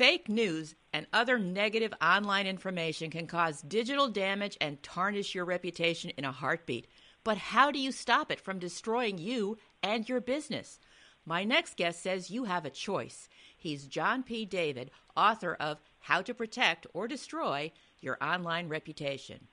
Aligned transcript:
Fake 0.00 0.30
news 0.30 0.74
and 0.94 1.06
other 1.12 1.38
negative 1.38 1.92
online 2.00 2.46
information 2.46 3.10
can 3.10 3.26
cause 3.26 3.60
digital 3.60 4.08
damage 4.08 4.56
and 4.58 4.82
tarnish 4.82 5.34
your 5.34 5.44
reputation 5.44 6.08
in 6.16 6.24
a 6.24 6.32
heartbeat. 6.32 6.86
But 7.22 7.36
how 7.36 7.70
do 7.70 7.78
you 7.78 7.92
stop 7.92 8.32
it 8.32 8.40
from 8.40 8.58
destroying 8.58 9.18
you 9.18 9.58
and 9.82 10.08
your 10.08 10.22
business? 10.22 10.78
My 11.26 11.44
next 11.44 11.76
guest 11.76 12.02
says 12.02 12.30
you 12.30 12.44
have 12.44 12.64
a 12.64 12.70
choice. 12.70 13.28
He's 13.54 13.84
John 13.84 14.22
P. 14.22 14.46
David, 14.46 14.90
author 15.18 15.54
of 15.60 15.82
How 15.98 16.22
to 16.22 16.32
Protect 16.32 16.86
or 16.94 17.06
Destroy 17.06 17.70
Your 18.00 18.16
Online 18.22 18.70
Reputation. 18.70 19.48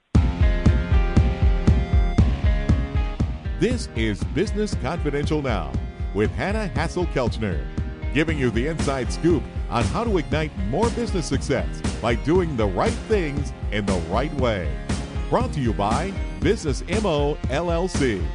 This 3.60 3.90
is 3.98 4.24
Business 4.34 4.76
Confidential 4.76 5.42
Now 5.42 5.74
with 6.14 6.32
Hanna 6.32 6.72
Hasl-Kelchner, 6.74 7.68
giving 8.14 8.38
you 8.38 8.50
the 8.50 8.68
inside 8.68 9.12
scoop 9.12 9.44
on 9.70 9.84
how 9.86 10.04
to 10.04 10.18
ignite 10.18 10.58
more 10.70 10.90
business 10.92 11.26
success 11.26 11.82
by 12.02 12.16
doing 12.16 12.56
the 12.56 12.66
right 12.66 12.94
things 13.08 13.54
in 13.72 13.86
the 13.86 14.00
right 14.10 14.34
way. 14.36 14.72
Brought 15.30 15.52
to 15.54 15.60
you 15.60 15.74
by 15.74 16.14
Business 16.40 16.82
MO 17.02 17.36
LLC. 17.50 18.26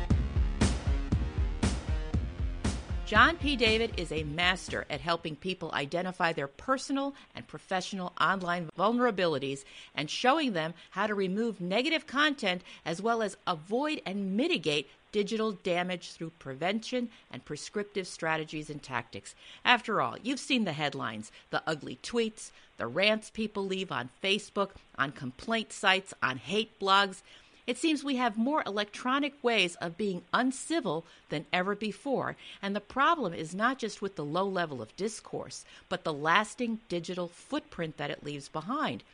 John 3.13 3.37
P. 3.37 3.57
David 3.57 3.93
is 3.99 4.11
a 4.11 4.25
master 4.25 4.87
at 4.89 5.03
helping 5.03 5.37
people 5.37 5.71
identify 5.75 6.33
their 6.33 6.49
personal 6.49 7.15
and 7.35 7.47
professional 7.47 8.15
online 8.19 8.71
vulnerabilities 8.79 9.65
and 9.95 10.09
showing 10.09 10.55
them 10.55 10.73
how 10.93 11.07
to 11.07 11.15
remove 11.15 11.61
negative 11.61 12.07
content 12.07 12.63
as 12.87 13.03
well 13.03 13.21
as 13.21 13.37
avoid 13.47 14.01
and 14.07 14.35
mitigate 14.35 14.89
digital 15.13 15.53
damage 15.53 16.13
through 16.13 16.33
prevention 16.39 17.11
and 17.31 17.45
prescriptive 17.45 18.07
strategies 18.07 18.69
and 18.69 18.83
tactics. 18.83 19.35
After 19.65 20.01
all, 20.01 20.17
you've 20.23 20.41
seen 20.41 20.65
the 20.65 20.73
headlines, 20.73 21.31
the 21.51 21.63
ugly 21.67 21.99
tweets, 22.03 22.51
the 22.79 22.87
rants 22.87 23.31
people 23.31 23.65
leave 23.65 23.93
on 23.93 24.11
Facebook, 24.23 24.71
on 24.99 25.13
complaint 25.13 25.73
sites, 25.73 26.13
on 26.23 26.39
hate 26.39 26.81
blogs. 26.81 27.23
It 27.65 27.79
seems 27.79 28.03
we 28.03 28.17
have 28.17 28.37
more 28.37 28.65
electronic 28.67 29.35
ways 29.45 29.77
of 29.77 29.97
being 29.97 30.23
uncivil 30.33 31.05
than 31.29 31.47
ever 31.53 31.77
before, 31.77 32.37
and 32.61 32.75
the 32.75 32.81
problem 32.81 33.33
is 33.33 33.55
not 33.55 33.79
just 33.79 34.03
with 34.03 34.17
the 34.17 34.25
low 34.25 34.49
level 34.49 34.83
of 34.83 34.97
discourse, 34.97 35.65
but 35.89 36.03
the 36.03 36.13
lasting 36.13 36.81
digital 36.89 37.29
footprint 37.29 37.99
that 37.99 38.11
it 38.11 38.25
leaves 38.25 38.49
behind. 38.49 39.05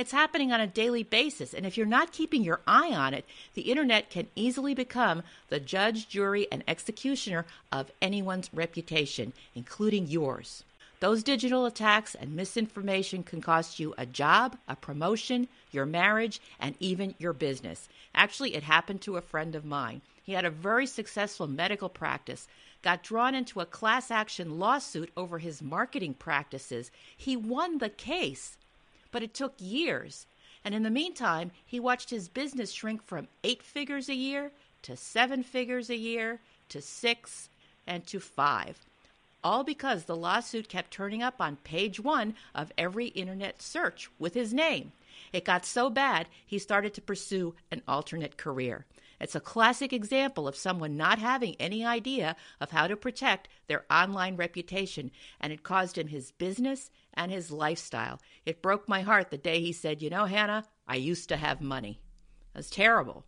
It's 0.00 0.12
happening 0.12 0.50
on 0.50 0.62
a 0.62 0.66
daily 0.66 1.02
basis, 1.02 1.52
and 1.52 1.66
if 1.66 1.76
you're 1.76 1.84
not 1.84 2.10
keeping 2.10 2.42
your 2.42 2.62
eye 2.66 2.94
on 2.94 3.12
it, 3.12 3.26
the 3.52 3.70
internet 3.70 4.08
can 4.08 4.28
easily 4.34 4.72
become 4.72 5.22
the 5.50 5.60
judge, 5.60 6.08
jury, 6.08 6.48
and 6.50 6.64
executioner 6.66 7.44
of 7.70 7.92
anyone's 8.00 8.48
reputation, 8.54 9.34
including 9.54 10.06
yours. 10.06 10.64
Those 11.00 11.22
digital 11.22 11.66
attacks 11.66 12.14
and 12.14 12.34
misinformation 12.34 13.22
can 13.22 13.42
cost 13.42 13.78
you 13.78 13.92
a 13.98 14.06
job, 14.06 14.56
a 14.66 14.74
promotion, 14.74 15.48
your 15.70 15.84
marriage, 15.84 16.40
and 16.58 16.76
even 16.80 17.14
your 17.18 17.34
business. 17.34 17.86
Actually, 18.14 18.54
it 18.54 18.62
happened 18.62 19.02
to 19.02 19.18
a 19.18 19.20
friend 19.20 19.54
of 19.54 19.66
mine. 19.66 20.00
He 20.22 20.32
had 20.32 20.46
a 20.46 20.50
very 20.50 20.86
successful 20.86 21.46
medical 21.46 21.90
practice, 21.90 22.48
got 22.80 23.02
drawn 23.02 23.34
into 23.34 23.60
a 23.60 23.66
class 23.66 24.10
action 24.10 24.58
lawsuit 24.58 25.10
over 25.14 25.40
his 25.40 25.60
marketing 25.60 26.14
practices. 26.14 26.90
He 27.14 27.36
won 27.36 27.76
the 27.76 27.90
case, 27.90 28.56
but 29.10 29.22
it 29.22 29.34
took 29.34 29.54
years. 29.58 30.26
And 30.64 30.74
in 30.74 30.82
the 30.82 30.90
meantime, 30.90 31.50
he 31.64 31.80
watched 31.80 32.10
his 32.10 32.28
business 32.28 32.70
shrink 32.70 33.04
from 33.04 33.28
eight 33.44 33.62
figures 33.62 34.08
a 34.08 34.14
year 34.14 34.52
to 34.82 34.96
seven 34.96 35.42
figures 35.42 35.90
a 35.90 35.96
year 35.96 36.40
to 36.68 36.80
six 36.80 37.48
and 37.86 38.06
to 38.06 38.20
five 38.20 38.86
all 39.42 39.64
because 39.64 40.04
the 40.04 40.16
lawsuit 40.16 40.68
kept 40.68 40.90
turning 40.90 41.22
up 41.22 41.40
on 41.40 41.56
page 41.56 41.98
one 42.00 42.34
of 42.54 42.72
every 42.76 43.06
internet 43.08 43.62
search 43.62 44.10
with 44.18 44.34
his 44.34 44.52
name. 44.52 44.92
It 45.32 45.44
got 45.44 45.64
so 45.64 45.90
bad, 45.90 46.28
he 46.46 46.58
started 46.58 46.94
to 46.94 47.00
pursue 47.00 47.54
an 47.70 47.82
alternate 47.88 48.36
career. 48.36 48.84
It's 49.20 49.34
a 49.34 49.40
classic 49.40 49.92
example 49.92 50.48
of 50.48 50.56
someone 50.56 50.96
not 50.96 51.18
having 51.18 51.54
any 51.60 51.84
idea 51.84 52.36
of 52.60 52.70
how 52.70 52.86
to 52.86 52.96
protect 52.96 53.48
their 53.66 53.84
online 53.90 54.36
reputation, 54.36 55.10
and 55.40 55.52
it 55.52 55.62
caused 55.62 55.98
him 55.98 56.08
his 56.08 56.32
business 56.32 56.90
and 57.14 57.30
his 57.30 57.50
lifestyle. 57.50 58.20
It 58.46 58.62
broke 58.62 58.88
my 58.88 59.02
heart 59.02 59.30
the 59.30 59.38
day 59.38 59.60
he 59.60 59.72
said, 59.72 60.02
You 60.02 60.10
know, 60.10 60.26
Hanna, 60.26 60.64
I 60.86 60.96
used 60.96 61.28
to 61.28 61.36
have 61.36 61.60
money. 61.60 62.00
That's 62.54 62.70
terrible. 62.70 63.24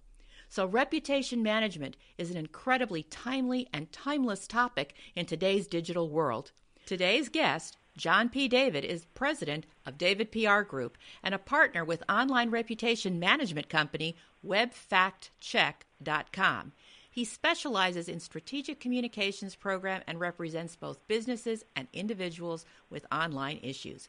So, 0.49 0.67
reputation 0.67 1.43
management 1.43 1.97
is 2.19 2.31
an 2.31 2.37
incredibly 2.37 3.05
timely 3.05 3.69
and 3.73 3.91
timeless 3.91 4.47
topic 4.47 4.95
in 5.17 5.25
today's 5.25 5.67
digital 5.67 6.11
world. 6.11 6.53
Today's 6.85 7.31
guest, 7.31 7.79
John 7.97 8.29
P. 8.29 8.49
David, 8.49 8.85
is 8.85 9.07
president 9.15 9.65
of 9.87 9.97
David 9.97 10.31
PR 10.31 10.61
Group 10.61 10.99
and 11.23 11.35
a 11.35 11.39
partner 11.39 11.85
with 11.85 12.03
online 12.09 12.51
reputation 12.51 13.19
management 13.19 13.69
company 13.69 14.17
WebFactCheck.com. 14.45 16.73
He 17.13 17.27
specializes 17.27 18.09
in 18.09 18.21
strategic 18.21 18.81
communications 18.81 19.55
program 19.55 20.01
and 20.07 20.19
represents 20.19 20.77
both 20.77 21.07
businesses 21.09 21.63
and 21.77 21.87
individuals 21.93 22.65
with 22.89 23.05
online 23.13 23.61
issues. 23.63 24.09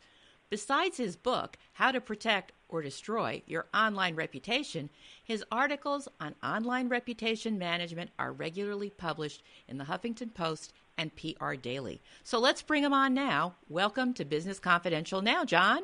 Besides 0.50 0.98
his 0.98 1.18
book, 1.18 1.58
How 1.74 1.92
to 1.92 2.00
Protect 2.00 2.54
or 2.70 2.82
Destroy 2.82 3.42
Your 3.46 3.66
Online 3.74 4.16
Reputation, 4.16 4.90
his 5.22 5.44
articles 5.52 6.08
on 6.22 6.36
online 6.42 6.88
reputation 6.88 7.58
management 7.58 8.12
are 8.18 8.32
regularly 8.32 8.90
published 8.90 9.44
in 9.68 9.78
the 9.78 9.84
Huffington 9.84 10.34
Post 10.34 10.72
and 10.98 11.12
PR 11.18 11.56
Daily. 11.56 12.02
So 12.24 12.40
let's 12.40 12.62
bring 12.62 12.84
him 12.84 12.94
on 12.94 13.14
now. 13.14 13.56
Welcome 13.68 14.14
to 14.14 14.24
Business 14.24 14.60
Confidential 14.60 15.22
now, 15.22 15.44
John. 15.44 15.82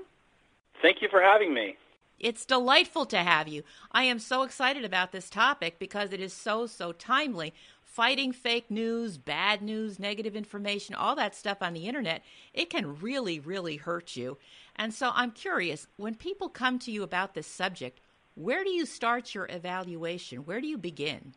Thank 0.81 1.01
you 1.01 1.09
for 1.09 1.21
having 1.21 1.53
me. 1.53 1.75
It's 2.19 2.45
delightful 2.45 3.05
to 3.07 3.17
have 3.17 3.47
you. 3.47 3.63
I 3.91 4.03
am 4.03 4.19
so 4.19 4.43
excited 4.43 4.83
about 4.83 5.11
this 5.11 5.29
topic 5.29 5.79
because 5.79 6.11
it 6.11 6.19
is 6.19 6.33
so, 6.33 6.65
so 6.65 6.91
timely 6.91 7.53
fighting 7.89 8.31
fake 8.31 8.69
news, 8.69 9.17
bad 9.17 9.61
news, 9.61 9.99
negative 9.99 10.35
information, 10.35 10.95
all 10.95 11.15
that 11.15 11.35
stuff 11.35 11.57
on 11.61 11.73
the 11.73 11.87
internet, 11.87 12.23
it 12.53 12.69
can 12.69 12.99
really, 12.99 13.39
really 13.39 13.77
hurt 13.77 14.15
you. 14.15 14.37
And 14.75 14.93
so 14.93 15.11
I'm 15.13 15.31
curious 15.31 15.87
when 15.97 16.15
people 16.15 16.49
come 16.49 16.77
to 16.79 16.91
you 16.91 17.03
about 17.03 17.33
this 17.33 17.47
subject, 17.47 17.99
where 18.35 18.63
do 18.63 18.69
you 18.69 18.85
start 18.85 19.33
your 19.33 19.47
evaluation? 19.49 20.39
Where 20.39 20.61
do 20.61 20.67
you 20.67 20.77
begin? 20.77 21.33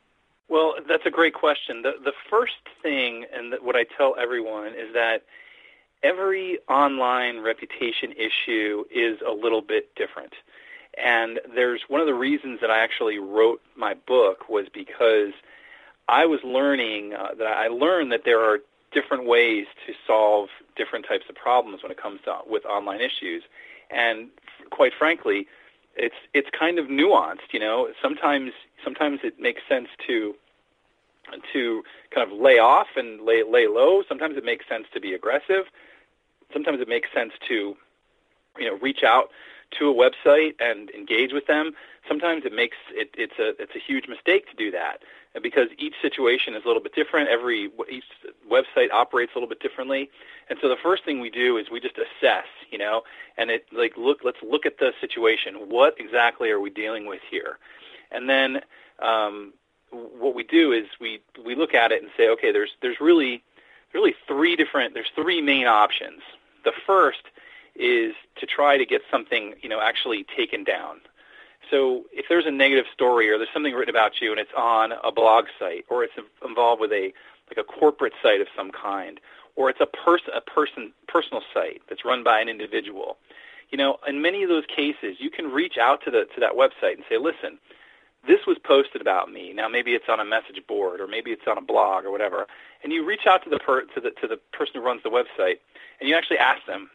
Well, 0.48 0.74
that's 0.86 1.06
a 1.06 1.10
great 1.10 1.34
question. 1.34 1.82
The, 1.82 1.94
the 2.04 2.12
first 2.30 2.52
thing, 2.82 3.24
and 3.34 3.54
what 3.62 3.74
I 3.74 3.84
tell 3.96 4.14
everyone, 4.20 4.68
is 4.68 4.92
that 4.92 5.24
every 6.02 6.58
online 6.68 7.40
reputation 7.40 8.12
issue 8.12 8.84
is 8.94 9.18
a 9.26 9.32
little 9.32 9.62
bit 9.62 9.94
different. 9.96 10.34
And 10.96 11.40
there's 11.54 11.82
one 11.88 12.00
of 12.00 12.06
the 12.06 12.14
reasons 12.14 12.60
that 12.60 12.70
I 12.70 12.80
actually 12.80 13.18
wrote 13.18 13.60
my 13.76 13.94
book 13.94 14.48
was 14.48 14.66
because– 14.72 15.32
I 16.08 16.26
was 16.26 16.40
learning 16.44 17.14
uh, 17.14 17.34
that 17.38 17.46
I 17.46 17.68
learned 17.68 18.12
that 18.12 18.24
there 18.24 18.40
are 18.40 18.58
different 18.92 19.26
ways 19.26 19.66
to 19.86 19.94
solve 20.06 20.48
different 20.76 21.06
types 21.06 21.24
of 21.28 21.34
problems 21.34 21.82
when 21.82 21.92
it 21.92 21.96
comes 21.96 22.20
to 22.24 22.38
with 22.46 22.66
online 22.66 23.00
issues, 23.00 23.42
and 23.90 24.28
quite 24.70 24.92
frankly, 24.98 25.46
it's 25.96 26.14
it's 26.34 26.50
kind 26.50 26.78
of 26.78 26.86
nuanced. 26.86 27.52
You 27.52 27.60
know, 27.60 27.88
sometimes 28.00 28.52
sometimes 28.84 29.20
it 29.22 29.38
makes 29.40 29.62
sense 29.68 29.88
to 30.06 30.34
to 31.52 31.82
kind 32.10 32.30
of 32.30 32.38
lay 32.38 32.58
off 32.58 32.88
and 32.96 33.22
lay 33.22 33.42
lay 33.42 33.66
low. 33.66 34.02
Sometimes 34.08 34.36
it 34.36 34.44
makes 34.44 34.68
sense 34.68 34.86
to 34.92 35.00
be 35.00 35.14
aggressive. 35.14 35.66
Sometimes 36.52 36.80
it 36.80 36.88
makes 36.88 37.08
sense 37.14 37.32
to 37.48 37.76
you 38.58 38.66
know 38.66 38.76
reach 38.82 39.02
out 39.02 39.30
to 39.78 39.90
a 39.90 39.94
website 39.94 40.54
and 40.60 40.90
engage 40.90 41.32
with 41.32 41.46
them. 41.46 41.72
Sometimes 42.08 42.44
it 42.44 42.52
makes 42.52 42.76
it, 42.90 43.10
it's 43.14 43.38
a 43.38 43.50
it's 43.62 43.74
a 43.76 43.78
huge 43.78 44.08
mistake 44.08 44.48
to 44.50 44.56
do 44.56 44.70
that 44.70 45.02
because 45.40 45.68
each 45.78 45.94
situation 46.02 46.54
is 46.54 46.64
a 46.64 46.66
little 46.66 46.82
bit 46.82 46.94
different. 46.94 47.28
Every 47.28 47.70
each 47.90 48.04
website 48.50 48.90
operates 48.92 49.32
a 49.34 49.38
little 49.38 49.48
bit 49.48 49.60
differently, 49.60 50.10
and 50.50 50.58
so 50.60 50.68
the 50.68 50.76
first 50.76 51.04
thing 51.04 51.20
we 51.20 51.30
do 51.30 51.56
is 51.56 51.70
we 51.70 51.80
just 51.80 51.96
assess, 51.96 52.46
you 52.70 52.78
know, 52.78 53.02
and 53.38 53.50
it 53.50 53.66
like 53.72 53.96
look 53.96 54.20
let's 54.24 54.42
look 54.42 54.66
at 54.66 54.78
the 54.78 54.92
situation. 55.00 55.54
What 55.68 55.94
exactly 55.98 56.50
are 56.50 56.60
we 56.60 56.70
dealing 56.70 57.06
with 57.06 57.20
here? 57.30 57.58
And 58.10 58.28
then 58.28 58.60
um, 58.98 59.52
what 59.90 60.34
we 60.34 60.42
do 60.42 60.72
is 60.72 60.86
we 61.00 61.20
we 61.44 61.54
look 61.54 61.74
at 61.74 61.92
it 61.92 62.02
and 62.02 62.10
say, 62.16 62.28
okay, 62.30 62.52
there's 62.52 62.70
there's 62.82 63.00
really 63.00 63.42
really 63.94 64.14
three 64.26 64.56
different 64.56 64.94
there's 64.94 65.10
three 65.14 65.40
main 65.40 65.66
options. 65.66 66.22
The 66.64 66.72
first 66.86 67.22
is 67.74 68.14
to 68.36 68.46
try 68.46 68.76
to 68.76 68.86
get 68.86 69.02
something 69.10 69.54
you 69.62 69.68
know 69.68 69.80
actually 69.80 70.24
taken 70.36 70.64
down 70.64 71.00
so 71.70 72.04
if 72.12 72.26
there's 72.28 72.46
a 72.46 72.50
negative 72.50 72.86
story 72.92 73.30
or 73.30 73.38
there's 73.38 73.52
something 73.52 73.74
written 73.74 73.94
about 73.94 74.20
you 74.20 74.30
and 74.30 74.40
it's 74.40 74.52
on 74.56 74.92
a 75.04 75.12
blog 75.12 75.46
site 75.58 75.84
or 75.88 76.04
it's 76.04 76.14
involved 76.44 76.80
with 76.80 76.92
a 76.92 77.12
like 77.48 77.58
a 77.58 77.64
corporate 77.64 78.12
site 78.22 78.40
of 78.40 78.46
some 78.56 78.70
kind 78.70 79.20
or 79.56 79.70
it's 79.70 79.80
a 79.80 79.86
person 79.86 80.32
a 80.34 80.40
person 80.40 80.92
personal 81.06 81.42
site 81.52 81.82
that's 81.88 82.04
run 82.04 82.22
by 82.22 82.40
an 82.40 82.48
individual, 82.48 83.16
you 83.70 83.78
know, 83.78 83.98
in 84.06 84.22
many 84.22 84.42
of 84.42 84.48
those 84.48 84.64
cases 84.66 85.16
you 85.18 85.30
can 85.30 85.50
reach 85.50 85.78
out 85.78 86.02
to 86.04 86.10
the 86.10 86.26
to 86.34 86.40
that 86.40 86.52
website 86.52 86.94
and 86.94 87.04
say, 87.08 87.18
"Listen, 87.18 87.58
this 88.26 88.46
was 88.46 88.58
posted 88.58 89.00
about 89.00 89.30
me. 89.30 89.52
Now 89.52 89.68
maybe 89.68 89.94
it's 89.94 90.08
on 90.08 90.20
a 90.20 90.24
message 90.24 90.60
board 90.66 91.00
or 91.00 91.06
maybe 91.06 91.30
it's 91.32 91.46
on 91.46 91.58
a 91.58 91.62
blog 91.62 92.04
or 92.04 92.10
whatever." 92.10 92.46
And 92.82 92.92
you 92.92 93.04
reach 93.04 93.26
out 93.26 93.44
to 93.44 93.50
the 93.50 93.58
per, 93.58 93.82
to 93.82 94.00
the 94.00 94.10
to 94.12 94.26
the 94.26 94.38
person 94.52 94.74
who 94.74 94.80
runs 94.80 95.02
the 95.02 95.10
website 95.10 95.58
and 96.00 96.08
you 96.08 96.16
actually 96.16 96.38
ask 96.38 96.64
them, 96.66 96.90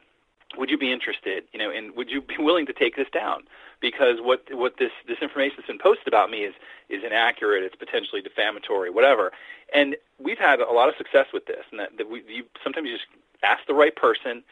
would 0.56 0.70
you 0.70 0.78
be 0.78 0.92
interested? 0.92 1.44
You 1.52 1.60
know, 1.60 1.72
and 1.72 1.96
would 1.96 2.10
you 2.10 2.22
be 2.22 2.38
willing 2.40 2.66
to 2.68 2.74
take 2.74 2.96
this 2.96 3.08
down? 3.12 3.44
Because 3.80 4.20
what 4.22 4.44
what 4.52 4.78
this 4.78 4.92
this 5.08 5.18
information 5.22 5.56
that's 5.58 5.68
been 5.68 5.80
posted 5.80 6.08
about 6.08 6.30
me 6.30 6.40
is 6.40 6.54
is 6.90 7.04
inaccurate. 7.04 7.64
It's 7.64 7.76
potentially 7.76 8.22
defamatory, 8.22 8.90
whatever. 8.90 9.32
And 9.74 9.96
we've 10.20 10.40
had 10.40 10.60
a 10.62 10.72
lot 10.72 10.90
of 10.90 10.96
success 10.96 11.28
with 11.34 11.46
this. 11.46 11.66
And 11.72 11.80
that, 11.80 11.98
that 11.98 12.10
we 12.10 12.24
you, 12.28 12.44
sometimes 12.64 12.88
you 12.88 12.96
just 12.96 13.08
ask 13.44 13.66
the 13.68 13.74
right 13.74 13.96
person, 13.96 14.44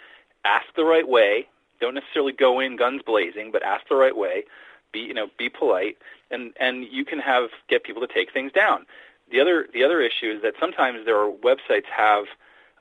ask 0.44 0.66
the 0.76 0.86
right 0.86 1.08
way. 1.08 1.48
Don't 1.80 1.96
necessarily 1.96 2.32
go 2.32 2.60
in 2.60 2.76
guns 2.76 3.02
blazing, 3.06 3.52
but 3.52 3.64
ask 3.64 3.88
the 3.90 3.96
right 3.96 4.16
way. 4.16 4.44
Be 4.92 5.00
you 5.00 5.14
know 5.14 5.28
be 5.38 5.50
polite, 5.50 5.98
and 6.30 6.54
and 6.60 6.86
you 6.86 7.06
can 7.06 7.20
have 7.20 7.50
get 7.68 7.84
people 7.84 8.06
to 8.06 8.14
take 8.14 8.32
things 8.32 8.52
down. 8.52 8.86
The 9.32 9.40
other 9.40 9.68
the 9.74 9.84
other 9.84 10.02
issue 10.02 10.32
is 10.32 10.42
that 10.44 10.54
sometimes 10.60 11.06
there 11.06 11.18
are 11.18 11.32
websites 11.32 11.86
have 11.86 12.26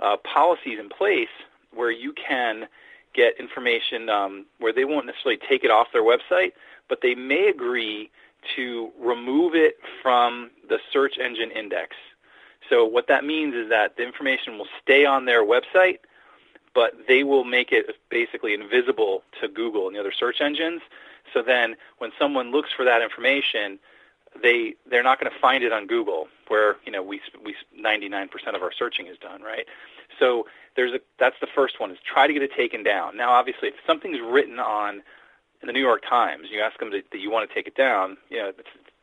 uh, 0.00 0.16
policies 0.18 0.78
in 0.78 0.88
place 0.88 1.28
where 1.72 1.90
you 1.90 2.12
can 2.12 2.68
get 3.14 3.38
information 3.38 4.08
um, 4.08 4.46
where 4.58 4.72
they 4.72 4.84
won't 4.84 5.06
necessarily 5.06 5.40
take 5.48 5.64
it 5.64 5.70
off 5.70 5.88
their 5.92 6.02
website, 6.02 6.52
but 6.88 7.00
they 7.00 7.14
may 7.14 7.48
agree 7.48 8.10
to 8.56 8.90
remove 9.00 9.54
it 9.54 9.78
from 10.02 10.50
the 10.68 10.78
search 10.92 11.18
engine 11.18 11.50
index. 11.50 11.96
So 12.68 12.84
what 12.84 13.08
that 13.08 13.24
means 13.24 13.54
is 13.54 13.68
that 13.68 13.96
the 13.96 14.04
information 14.04 14.58
will 14.58 14.68
stay 14.82 15.04
on 15.04 15.24
their 15.24 15.44
website, 15.44 15.98
but 16.74 17.06
they 17.06 17.22
will 17.24 17.44
make 17.44 17.72
it 17.72 17.96
basically 18.10 18.54
invisible 18.54 19.22
to 19.40 19.48
Google 19.48 19.86
and 19.86 19.96
the 19.96 20.00
other 20.00 20.12
search 20.12 20.40
engines. 20.40 20.82
So 21.32 21.42
then 21.42 21.76
when 21.98 22.10
someone 22.18 22.50
looks 22.50 22.70
for 22.72 22.84
that 22.84 23.02
information, 23.02 23.78
they 24.42 24.74
they're 24.90 25.02
not 25.02 25.20
going 25.20 25.30
to 25.32 25.38
find 25.38 25.62
it 25.62 25.72
on 25.72 25.86
Google, 25.86 26.28
where 26.48 26.76
you 26.84 26.92
know 26.92 27.02
we 27.02 27.20
we 27.44 27.54
99% 27.78 28.28
of 28.54 28.62
our 28.62 28.72
searching 28.72 29.06
is 29.06 29.16
done, 29.18 29.42
right? 29.42 29.66
So 30.18 30.46
there's 30.76 30.92
a 30.92 31.00
that's 31.18 31.36
the 31.40 31.48
first 31.54 31.80
one 31.80 31.90
is 31.90 31.98
try 32.04 32.26
to 32.26 32.32
get 32.32 32.42
it 32.42 32.52
taken 32.56 32.82
down. 32.82 33.16
Now, 33.16 33.32
obviously, 33.32 33.68
if 33.68 33.74
something's 33.86 34.18
written 34.20 34.58
on 34.58 35.02
in 35.62 35.66
the 35.66 35.72
New 35.72 35.80
York 35.80 36.02
Times, 36.08 36.48
you 36.50 36.60
ask 36.60 36.78
them 36.78 36.90
to, 36.90 37.02
that 37.10 37.18
you 37.18 37.30
want 37.30 37.48
to 37.48 37.54
take 37.54 37.66
it 37.66 37.76
down, 37.76 38.16
you 38.28 38.38
know, 38.38 38.52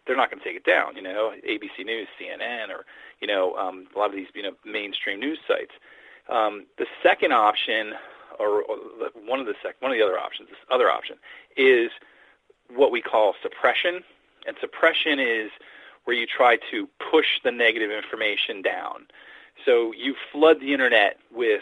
they're 0.06 0.16
not 0.16 0.30
going 0.30 0.40
to 0.40 0.46
take 0.46 0.58
it 0.58 0.66
down. 0.66 0.96
You 0.96 1.02
know, 1.02 1.34
ABC 1.48 1.86
News, 1.86 2.08
CNN, 2.20 2.70
or 2.70 2.86
you 3.20 3.28
know, 3.28 3.56
um, 3.56 3.88
a 3.96 4.00
lot 4.00 4.10
of 4.10 4.16
these 4.16 4.28
you 4.34 4.44
know 4.44 4.54
mainstream 4.66 5.20
news 5.20 5.40
sites. 5.48 5.74
Um, 6.30 6.66
the 6.78 6.86
second 7.04 7.34
option, 7.34 7.94
or, 8.40 8.64
or 8.64 8.78
one 9.26 9.40
of 9.40 9.46
the 9.46 9.56
sec- 9.64 9.82
one 9.82 9.92
of 9.92 9.98
the 9.98 10.04
other 10.04 10.20
options, 10.20 10.50
this 10.50 10.58
other 10.70 10.90
option 10.90 11.18
is 11.58 11.92
what 12.74 12.92
we 12.92 13.02
call 13.02 13.36
suppression 13.42 14.02
and 14.48 14.56
suppression 14.60 15.20
is 15.20 15.52
where 16.06 16.16
you 16.16 16.26
try 16.26 16.58
to 16.72 16.88
push 17.12 17.40
the 17.44 17.52
negative 17.52 17.92
information 17.92 18.62
down. 18.62 19.06
So 19.66 19.94
you 19.94 20.16
flood 20.32 20.60
the 20.60 20.74
internet 20.74 21.18
with 21.32 21.62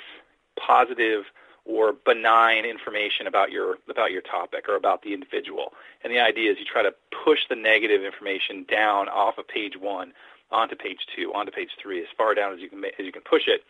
positive 0.60 1.26
or 1.66 1.94
benign 1.94 2.66
information 2.66 3.28
about 3.28 3.52
your 3.52 3.78
about 3.90 4.12
your 4.12 4.22
topic 4.22 4.68
or 4.68 4.76
about 4.76 5.04
the 5.04 5.14
individual. 5.14 5.74
And 6.04 6.12
the 6.12 6.20
idea 6.20 6.52
is 6.52 6.58
you 6.60 6.66
try 6.66 6.84
to 6.84 6.94
push 7.24 7.40
the 7.50 7.56
negative 7.56 8.04
information 8.04 8.66
down 8.70 9.08
off 9.10 9.38
of 9.38 9.48
page 9.48 9.78
one 9.78 10.14
onto 10.52 10.76
page 10.76 11.06
two, 11.16 11.32
onto 11.34 11.52
page 11.52 11.72
three, 11.82 12.02
as 12.02 12.08
far 12.18 12.34
down 12.34 12.54
as 12.54 12.60
you 12.60 12.70
can 12.70 12.84
as 12.84 13.06
you 13.06 13.12
can 13.12 13.22
push 13.22 13.48
it. 13.48 13.64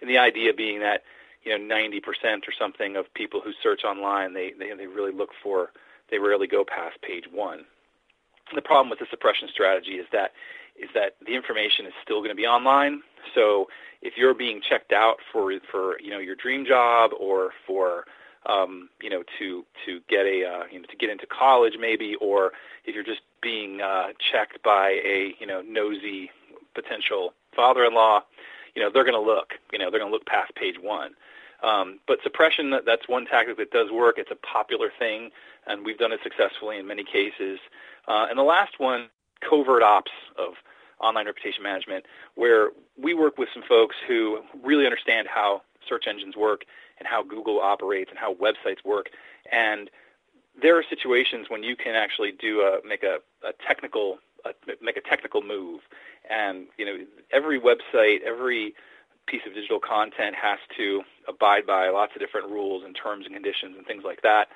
And 0.00 0.10
the 0.10 0.18
idea 0.18 0.52
being 0.52 0.80
that 0.80 1.02
you 1.44 1.56
know 1.56 1.74
90% 1.74 2.02
or 2.48 2.52
something 2.58 2.96
of 2.96 3.12
people 3.14 3.40
who 3.40 3.52
search 3.62 3.84
online 3.84 4.34
they, 4.34 4.52
they 4.58 4.74
they 4.74 4.86
really 4.86 5.12
look 5.12 5.30
for 5.42 5.70
they 6.10 6.18
rarely 6.18 6.46
go 6.46 6.64
past 6.64 7.00
page 7.02 7.24
one 7.32 7.64
the 8.54 8.62
problem 8.62 8.90
with 8.90 8.98
the 8.98 9.06
suppression 9.10 9.48
strategy 9.48 9.92
is 9.92 10.06
that 10.12 10.32
is 10.80 10.88
that 10.94 11.16
the 11.26 11.34
information 11.34 11.86
is 11.86 11.92
still 12.02 12.18
going 12.18 12.30
to 12.30 12.36
be 12.36 12.46
online. 12.46 13.02
So 13.34 13.68
if 14.02 14.16
you're 14.16 14.34
being 14.34 14.60
checked 14.60 14.92
out 14.92 15.16
for 15.32 15.52
for 15.70 15.98
you 16.00 16.10
know 16.10 16.18
your 16.18 16.34
dream 16.36 16.64
job 16.66 17.10
or 17.18 17.50
for 17.66 18.04
um, 18.46 18.88
you 19.02 19.10
know 19.10 19.22
to 19.38 19.64
to 19.84 20.00
get 20.08 20.26
a 20.26 20.44
uh, 20.44 20.64
you 20.70 20.80
know 20.80 20.86
to 20.88 20.96
get 20.96 21.10
into 21.10 21.26
college 21.26 21.74
maybe, 21.78 22.14
or 22.20 22.52
if 22.84 22.94
you're 22.94 23.04
just 23.04 23.22
being 23.42 23.80
uh, 23.80 24.08
checked 24.18 24.62
by 24.62 25.00
a 25.04 25.34
you 25.38 25.46
know 25.46 25.62
nosy 25.62 26.30
potential 26.74 27.32
father-in-law, 27.54 28.22
you 28.74 28.82
know 28.82 28.90
they're 28.92 29.04
going 29.04 29.14
to 29.14 29.20
look. 29.20 29.54
You 29.72 29.78
know 29.78 29.90
they're 29.90 30.00
going 30.00 30.10
to 30.10 30.14
look 30.14 30.26
past 30.26 30.54
page 30.54 30.76
one. 30.80 31.12
Um, 31.62 32.00
but 32.06 32.18
suppression, 32.22 32.70
that's 32.84 33.08
one 33.08 33.24
tactic 33.24 33.56
that 33.56 33.70
does 33.70 33.90
work. 33.90 34.16
It's 34.18 34.30
a 34.30 34.36
popular 34.36 34.90
thing, 34.98 35.30
and 35.66 35.84
we've 35.84 35.98
done 35.98 36.12
it 36.12 36.20
successfully 36.22 36.78
in 36.78 36.86
many 36.86 37.02
cases. 37.02 37.58
Uh, 38.06 38.26
and 38.28 38.38
the 38.38 38.44
last 38.44 38.78
one, 38.78 39.08
covert 39.40 39.82
ops 39.82 40.12
of 40.38 40.54
online 41.00 41.26
reputation 41.26 41.62
management, 41.62 42.04
where 42.34 42.70
we 43.00 43.14
work 43.14 43.38
with 43.38 43.48
some 43.52 43.62
folks 43.68 43.96
who 44.06 44.40
really 44.62 44.86
understand 44.86 45.28
how 45.28 45.62
search 45.88 46.06
engines 46.06 46.36
work 46.36 46.64
and 46.98 47.06
how 47.06 47.22
Google 47.22 47.60
operates 47.60 48.10
and 48.10 48.18
how 48.18 48.34
websites 48.34 48.84
work. 48.84 49.10
And 49.52 49.90
there 50.60 50.78
are 50.78 50.84
situations 50.88 51.46
when 51.48 51.62
you 51.62 51.76
can 51.76 51.94
actually 51.94 52.32
do 52.32 52.60
a 52.62 52.78
make 52.86 53.02
a, 53.02 53.18
a 53.46 53.52
technical 53.66 54.18
a, 54.44 54.50
make 54.80 54.96
a 54.96 55.02
technical 55.02 55.42
move, 55.42 55.80
and 56.30 56.66
you 56.78 56.86
know 56.86 56.98
every 57.30 57.60
website, 57.60 58.22
every 58.22 58.74
piece 59.26 59.42
of 59.46 59.54
digital 59.54 59.80
content 59.80 60.36
has 60.40 60.58
to 60.76 61.02
abide 61.28 61.66
by 61.66 61.88
lots 61.88 62.12
of 62.14 62.20
different 62.20 62.48
rules 62.48 62.84
and 62.84 62.96
terms 62.96 63.26
and 63.26 63.34
conditions 63.34 63.74
and 63.76 63.86
things 63.86 64.04
like 64.04 64.22
that. 64.22 64.48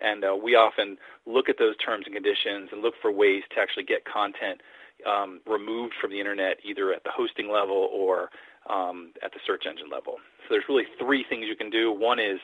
And 0.00 0.24
uh, 0.24 0.36
we 0.36 0.54
often 0.54 0.98
look 1.26 1.48
at 1.48 1.58
those 1.58 1.76
terms 1.76 2.04
and 2.06 2.14
conditions 2.14 2.70
and 2.72 2.82
look 2.82 2.94
for 3.00 3.10
ways 3.10 3.42
to 3.54 3.60
actually 3.60 3.84
get 3.84 4.04
content 4.04 4.60
um, 5.06 5.40
removed 5.46 5.94
from 6.00 6.10
the 6.10 6.18
internet, 6.18 6.58
either 6.64 6.92
at 6.92 7.04
the 7.04 7.10
hosting 7.10 7.50
level 7.50 7.88
or 7.92 8.30
um, 8.68 9.12
at 9.22 9.32
the 9.32 9.38
search 9.46 9.64
engine 9.66 9.88
level. 9.90 10.16
So 10.42 10.54
there's 10.54 10.64
really 10.68 10.86
three 10.98 11.24
things 11.28 11.46
you 11.46 11.56
can 11.56 11.70
do. 11.70 11.92
One 11.92 12.18
is 12.18 12.40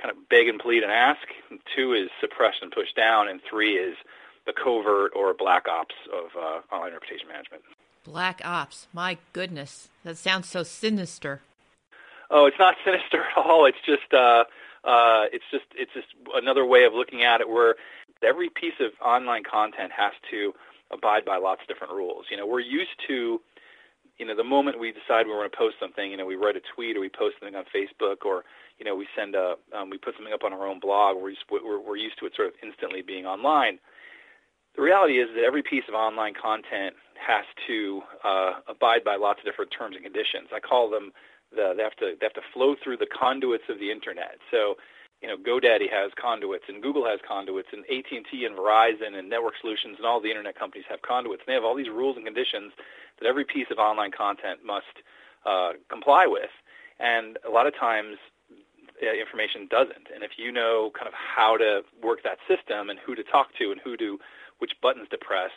kind 0.00 0.10
of 0.10 0.28
beg 0.28 0.48
and 0.48 0.58
plead 0.58 0.82
and 0.82 0.92
ask. 0.92 1.26
Two 1.74 1.94
is 1.94 2.10
suppress 2.20 2.54
and 2.60 2.70
push 2.70 2.92
down. 2.94 3.28
And 3.28 3.40
three 3.48 3.74
is 3.74 3.96
the 4.46 4.52
covert 4.52 5.12
or 5.14 5.34
black 5.34 5.66
ops 5.68 5.94
of 6.12 6.30
uh, 6.36 6.74
online 6.74 6.92
reputation 6.92 7.28
management. 7.28 7.62
Black 8.04 8.40
ops. 8.44 8.86
My 8.92 9.18
goodness. 9.32 9.88
That 10.04 10.16
sounds 10.16 10.48
so 10.48 10.62
sinister. 10.62 11.40
Oh, 12.30 12.46
it's 12.46 12.58
not 12.58 12.76
sinister 12.84 13.24
at 13.24 13.36
all. 13.36 13.66
It's 13.66 13.78
just 13.84 14.12
uh, 14.12 14.44
uh, 14.86 15.26
it's 15.32 15.44
just 15.50 15.64
it's 15.74 15.92
just 15.92 16.08
another 16.34 16.64
way 16.64 16.84
of 16.84 16.94
looking 16.94 17.22
at 17.22 17.40
it 17.40 17.48
where 17.48 17.74
every 18.22 18.48
piece 18.48 18.78
of 18.80 18.92
online 19.04 19.42
content 19.42 19.92
has 19.92 20.12
to 20.30 20.52
abide 20.90 21.24
by 21.24 21.36
lots 21.36 21.62
of 21.62 21.68
different 21.68 21.92
rules. 21.92 22.26
You 22.30 22.36
know, 22.36 22.46
we're 22.46 22.60
used 22.60 22.94
to, 23.08 23.40
you 24.18 24.26
know, 24.26 24.36
the 24.36 24.44
moment 24.44 24.78
we 24.78 24.92
decide 24.92 25.26
we 25.26 25.32
want 25.32 25.50
to 25.50 25.58
post 25.58 25.76
something, 25.80 26.10
you 26.10 26.16
know, 26.16 26.26
we 26.26 26.36
write 26.36 26.56
a 26.56 26.62
tweet 26.74 26.96
or 26.96 27.00
we 27.00 27.08
post 27.08 27.36
something 27.40 27.56
on 27.56 27.64
Facebook 27.74 28.24
or, 28.24 28.44
you 28.78 28.84
know, 28.84 28.94
we 28.94 29.06
send 29.16 29.34
a, 29.34 29.56
um, 29.76 29.90
we 29.90 29.98
put 29.98 30.14
something 30.14 30.32
up 30.32 30.44
on 30.44 30.52
our 30.52 30.66
own 30.66 30.80
blog. 30.80 31.16
We're, 31.16 31.34
we're, 31.50 31.80
we're 31.80 31.96
used 31.96 32.18
to 32.20 32.26
it 32.26 32.32
sort 32.36 32.48
of 32.48 32.54
instantly 32.62 33.02
being 33.02 33.26
online. 33.26 33.78
The 34.76 34.82
reality 34.82 35.18
is 35.18 35.28
that 35.34 35.44
every 35.44 35.62
piece 35.62 35.84
of 35.88 35.94
online 35.94 36.34
content 36.34 36.94
has 37.16 37.44
to 37.66 38.02
uh, 38.22 38.52
abide 38.68 39.02
by 39.04 39.16
lots 39.16 39.40
of 39.40 39.46
different 39.46 39.72
terms 39.76 39.96
and 39.96 40.04
conditions. 40.04 40.48
I 40.54 40.60
call 40.60 40.90
them 40.90 41.12
the, 41.54 41.74
they 41.76 41.82
have 41.82 41.96
to 41.96 42.14
they 42.18 42.26
have 42.26 42.34
to 42.34 42.46
flow 42.52 42.74
through 42.82 42.98
the 42.98 43.06
conduits 43.06 43.64
of 43.68 43.78
the 43.78 43.90
internet. 43.90 44.38
So, 44.50 44.76
you 45.22 45.28
know, 45.28 45.36
GoDaddy 45.36 45.90
has 45.90 46.12
conduits, 46.20 46.64
and 46.68 46.82
Google 46.82 47.06
has 47.06 47.20
conduits, 47.26 47.68
and 47.72 47.84
AT&T 47.86 48.44
and 48.44 48.56
Verizon 48.56 49.16
and 49.16 49.28
Network 49.28 49.54
Solutions 49.60 49.96
and 49.96 50.06
all 50.06 50.20
the 50.20 50.28
internet 50.28 50.58
companies 50.58 50.84
have 50.88 51.02
conduits. 51.02 51.42
And 51.46 51.52
they 51.52 51.56
have 51.56 51.64
all 51.64 51.76
these 51.76 51.88
rules 51.88 52.16
and 52.16 52.24
conditions 52.24 52.72
that 53.20 53.26
every 53.26 53.44
piece 53.44 53.68
of 53.70 53.78
online 53.78 54.10
content 54.10 54.60
must 54.64 55.00
uh, 55.46 55.72
comply 55.88 56.26
with. 56.26 56.52
And 56.98 57.38
a 57.46 57.50
lot 57.50 57.66
of 57.66 57.74
times, 57.78 58.18
uh, 59.02 59.12
information 59.12 59.68
doesn't. 59.70 60.08
And 60.14 60.24
if 60.24 60.32
you 60.36 60.52
know 60.52 60.90
kind 60.96 61.08
of 61.08 61.14
how 61.14 61.56
to 61.56 61.82
work 62.02 62.22
that 62.24 62.38
system 62.48 62.90
and 62.90 62.98
who 62.98 63.14
to 63.14 63.22
talk 63.22 63.48
to 63.58 63.70
and 63.70 63.80
who 63.82 63.96
to 63.96 64.18
which 64.58 64.72
buttons 64.82 65.08
to 65.10 65.18
press, 65.18 65.52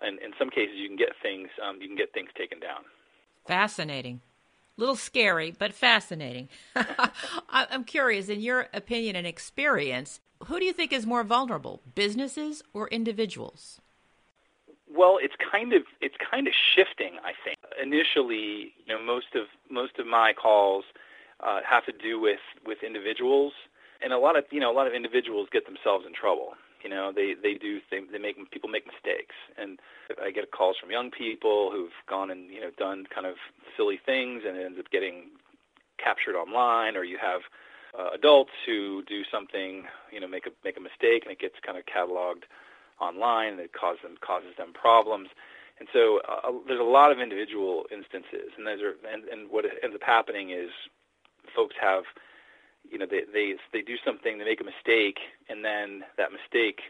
and 0.00 0.18
in 0.18 0.32
some 0.38 0.50
cases 0.50 0.74
you 0.76 0.88
can 0.88 0.96
get 0.96 1.10
things 1.22 1.48
um, 1.62 1.80
you 1.80 1.86
can 1.86 1.96
get 1.96 2.12
things 2.12 2.30
taken 2.36 2.58
down. 2.58 2.82
Fascinating 3.46 4.20
little 4.80 4.96
scary, 4.96 5.54
but 5.56 5.72
fascinating. 5.72 6.48
I'm 7.48 7.84
curious, 7.84 8.28
in 8.28 8.40
your 8.40 8.68
opinion 8.72 9.14
and 9.14 9.26
experience, 9.26 10.20
who 10.46 10.58
do 10.58 10.64
you 10.64 10.72
think 10.72 10.92
is 10.92 11.06
more 11.06 11.22
vulnerable, 11.22 11.82
businesses 11.94 12.62
or 12.72 12.88
individuals? 12.88 13.80
Well, 14.92 15.18
it's 15.22 15.34
kind 15.52 15.72
of 15.72 15.82
it's 16.00 16.16
kind 16.30 16.48
of 16.48 16.54
shifting. 16.74 17.12
I 17.24 17.32
think 17.44 17.58
initially, 17.80 18.74
you 18.84 18.94
know, 18.94 19.00
most 19.00 19.34
of 19.34 19.46
most 19.70 19.98
of 19.98 20.06
my 20.06 20.32
calls 20.32 20.84
uh, 21.40 21.60
have 21.68 21.84
to 21.86 21.92
do 21.92 22.20
with 22.20 22.40
with 22.66 22.82
individuals, 22.82 23.52
and 24.02 24.12
a 24.12 24.18
lot 24.18 24.36
of 24.36 24.44
you 24.50 24.58
know 24.58 24.70
a 24.70 24.74
lot 24.74 24.86
of 24.86 24.94
individuals 24.94 25.48
get 25.52 25.66
themselves 25.66 26.04
in 26.06 26.12
trouble. 26.12 26.54
You 26.82 26.90
know, 26.90 27.12
they 27.14 27.34
they 27.40 27.54
do 27.54 27.80
they, 27.90 28.00
they 28.10 28.18
make 28.18 28.50
people 28.50 28.68
make 28.68 28.86
mistakes, 28.86 29.34
and 29.56 29.70
I 29.70 29.74
get 29.74 29.79
calls 30.60 30.76
from 30.78 30.90
young 30.90 31.10
people 31.10 31.70
who've 31.72 31.96
gone 32.06 32.30
and 32.30 32.50
you 32.50 32.60
know 32.60 32.70
done 32.76 33.06
kind 33.12 33.26
of 33.26 33.36
silly 33.78 33.98
things, 34.04 34.42
and 34.46 34.58
ends 34.58 34.78
up 34.78 34.90
getting 34.90 35.30
captured 35.96 36.36
online, 36.36 36.98
or 36.98 37.04
you 37.04 37.16
have 37.16 37.40
uh, 37.98 38.10
adults 38.14 38.52
who 38.66 39.02
do 39.08 39.22
something, 39.32 39.84
you 40.12 40.20
know, 40.20 40.28
make 40.28 40.46
a 40.46 40.50
make 40.62 40.76
a 40.76 40.80
mistake, 40.80 41.22
and 41.24 41.32
it 41.32 41.38
gets 41.40 41.54
kind 41.64 41.78
of 41.78 41.84
cataloged 41.86 42.44
online, 43.00 43.52
and 43.54 43.60
it 43.60 43.72
causes 43.72 44.02
them 44.02 44.16
causes 44.20 44.52
them 44.58 44.74
problems. 44.74 45.28
And 45.78 45.88
so 45.94 46.20
uh, 46.28 46.52
there's 46.68 46.78
a 46.78 46.92
lot 46.98 47.10
of 47.10 47.18
individual 47.18 47.86
instances, 47.90 48.52
and 48.58 48.66
those 48.66 48.82
are 48.82 48.94
and, 49.10 49.24
and 49.32 49.50
what 49.50 49.64
ends 49.82 49.96
up 49.96 50.02
happening 50.04 50.50
is 50.50 50.68
folks 51.56 51.74
have 51.80 52.04
you 52.84 52.98
know 52.98 53.06
they 53.10 53.22
they 53.32 53.54
they 53.72 53.80
do 53.80 53.96
something, 54.04 54.36
they 54.36 54.44
make 54.44 54.60
a 54.60 54.64
mistake, 54.64 55.20
and 55.48 55.64
then 55.64 56.04
that 56.18 56.32
mistake 56.32 56.80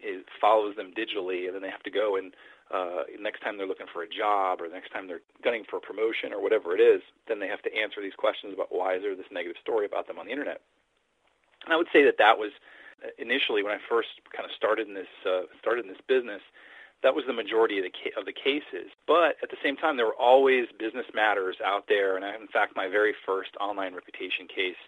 is, 0.00 0.22
follows 0.40 0.76
them 0.76 0.92
digitally, 0.96 1.46
and 1.46 1.54
then 1.56 1.62
they 1.62 1.70
have 1.70 1.82
to 1.82 1.90
go 1.90 2.14
and 2.14 2.32
uh, 2.72 3.04
next 3.20 3.40
time 3.40 3.56
they're 3.56 3.66
looking 3.66 3.86
for 3.92 4.02
a 4.02 4.08
job 4.08 4.60
or 4.60 4.68
next 4.68 4.90
time 4.90 5.06
they're 5.06 5.22
gunning 5.42 5.64
for 5.68 5.76
a 5.76 5.80
promotion 5.80 6.32
or 6.32 6.42
whatever 6.42 6.74
it 6.74 6.80
is, 6.80 7.00
then 7.28 7.38
they 7.38 7.46
have 7.46 7.62
to 7.62 7.74
answer 7.74 8.02
these 8.02 8.14
questions 8.14 8.52
about 8.52 8.68
why 8.70 8.94
is 8.94 9.02
there 9.02 9.14
this 9.14 9.30
negative 9.30 9.56
story 9.62 9.86
about 9.86 10.08
them 10.08 10.18
on 10.18 10.26
the 10.26 10.32
internet. 10.32 10.60
And 11.64 11.72
I 11.72 11.76
would 11.76 11.88
say 11.92 12.04
that 12.04 12.18
that 12.18 12.38
was 12.38 12.50
uh, 13.04 13.08
initially 13.18 13.62
when 13.62 13.72
I 13.72 13.78
first 13.88 14.08
kind 14.34 14.48
of 14.48 14.54
started 14.56 14.88
in 14.88 14.94
this 14.94 15.10
uh, 15.24 15.42
started 15.60 15.84
in 15.84 15.92
this 15.92 16.00
business. 16.08 16.42
That 17.02 17.14
was 17.14 17.24
the 17.26 17.32
majority 17.32 17.78
of 17.78 17.84
the 17.84 17.92
ca- 17.92 18.18
of 18.18 18.26
the 18.26 18.32
cases, 18.32 18.90
but 19.06 19.36
at 19.42 19.50
the 19.50 19.60
same 19.62 19.76
time, 19.76 19.96
there 19.96 20.06
were 20.06 20.16
always 20.16 20.66
business 20.78 21.06
matters 21.14 21.56
out 21.64 21.84
there. 21.88 22.16
And 22.16 22.24
I, 22.24 22.34
in 22.34 22.48
fact, 22.48 22.74
my 22.74 22.88
very 22.88 23.14
first 23.26 23.50
online 23.60 23.94
reputation 23.94 24.48
case 24.48 24.80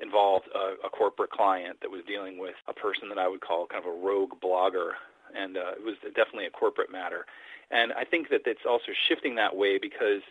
involved 0.00 0.48
a, 0.54 0.86
a 0.86 0.90
corporate 0.90 1.30
client 1.30 1.78
that 1.82 1.90
was 1.90 2.00
dealing 2.08 2.38
with 2.38 2.54
a 2.66 2.72
person 2.72 3.08
that 3.10 3.18
I 3.18 3.28
would 3.28 3.42
call 3.42 3.66
kind 3.66 3.84
of 3.84 3.92
a 3.92 3.96
rogue 3.96 4.40
blogger 4.42 4.92
and 5.36 5.56
uh, 5.56 5.72
it 5.78 5.84
was 5.84 5.96
definitely 6.14 6.46
a 6.46 6.50
corporate 6.50 6.90
matter. 6.90 7.26
And 7.70 7.92
I 7.92 8.04
think 8.04 8.28
that 8.30 8.42
it's 8.46 8.66
also 8.68 8.92
shifting 9.08 9.34
that 9.36 9.54
way 9.54 9.78
because 9.78 10.22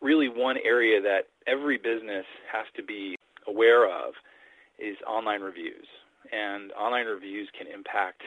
really 0.00 0.28
one 0.28 0.56
area 0.64 1.00
that 1.02 1.26
every 1.46 1.76
business 1.76 2.24
has 2.50 2.66
to 2.76 2.82
be 2.82 3.16
aware 3.46 3.84
of 3.86 4.14
is 4.78 4.96
online 5.06 5.40
reviews. 5.40 5.86
And 6.32 6.72
online 6.72 7.06
reviews 7.06 7.48
can 7.56 7.66
impact, 7.66 8.22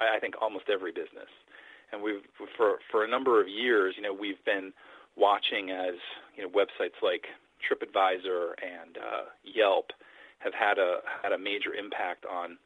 I 0.00 0.18
think, 0.20 0.34
almost 0.40 0.66
every 0.72 0.92
business. 0.92 1.30
And 1.92 2.02
we've, 2.02 2.22
for, 2.56 2.78
for 2.90 3.04
a 3.04 3.08
number 3.08 3.40
of 3.40 3.48
years, 3.48 3.94
you 3.96 4.02
know, 4.02 4.12
we've 4.12 4.42
been 4.44 4.72
watching 5.16 5.70
as, 5.70 5.94
you 6.36 6.42
know, 6.42 6.48
websites 6.48 6.98
like 7.02 7.26
TripAdvisor 7.62 8.54
and 8.62 8.98
uh, 8.98 9.24
Yelp 9.44 9.92
have 10.40 10.54
had 10.54 10.78
a, 10.78 10.98
had 11.22 11.32
a 11.32 11.38
major 11.38 11.72
impact 11.72 12.26
on 12.26 12.58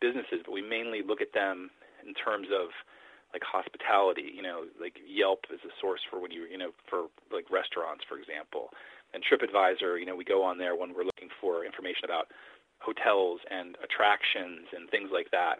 businesses, 0.00 0.40
but 0.44 0.52
we 0.52 0.62
mainly 0.62 1.02
look 1.02 1.20
at 1.20 1.32
them 1.32 1.70
in 2.06 2.14
terms 2.14 2.48
of 2.54 2.70
like 3.32 3.42
hospitality. 3.42 4.30
You 4.34 4.42
know, 4.42 4.64
like 4.80 4.96
Yelp 5.06 5.44
is 5.52 5.60
a 5.64 5.72
source 5.80 6.00
for 6.08 6.20
when 6.20 6.30
you 6.30 6.46
you 6.50 6.58
know 6.58 6.70
for 6.88 7.10
like 7.32 7.50
restaurants, 7.50 8.04
for 8.08 8.18
example, 8.18 8.70
and 9.14 9.22
TripAdvisor. 9.22 9.98
You 9.98 10.06
know, 10.06 10.16
we 10.16 10.24
go 10.24 10.42
on 10.42 10.58
there 10.58 10.76
when 10.76 10.94
we're 10.94 11.04
looking 11.04 11.28
for 11.40 11.64
information 11.64 12.04
about 12.04 12.28
hotels 12.78 13.40
and 13.50 13.76
attractions 13.82 14.68
and 14.72 14.88
things 14.90 15.10
like 15.12 15.30
that. 15.32 15.58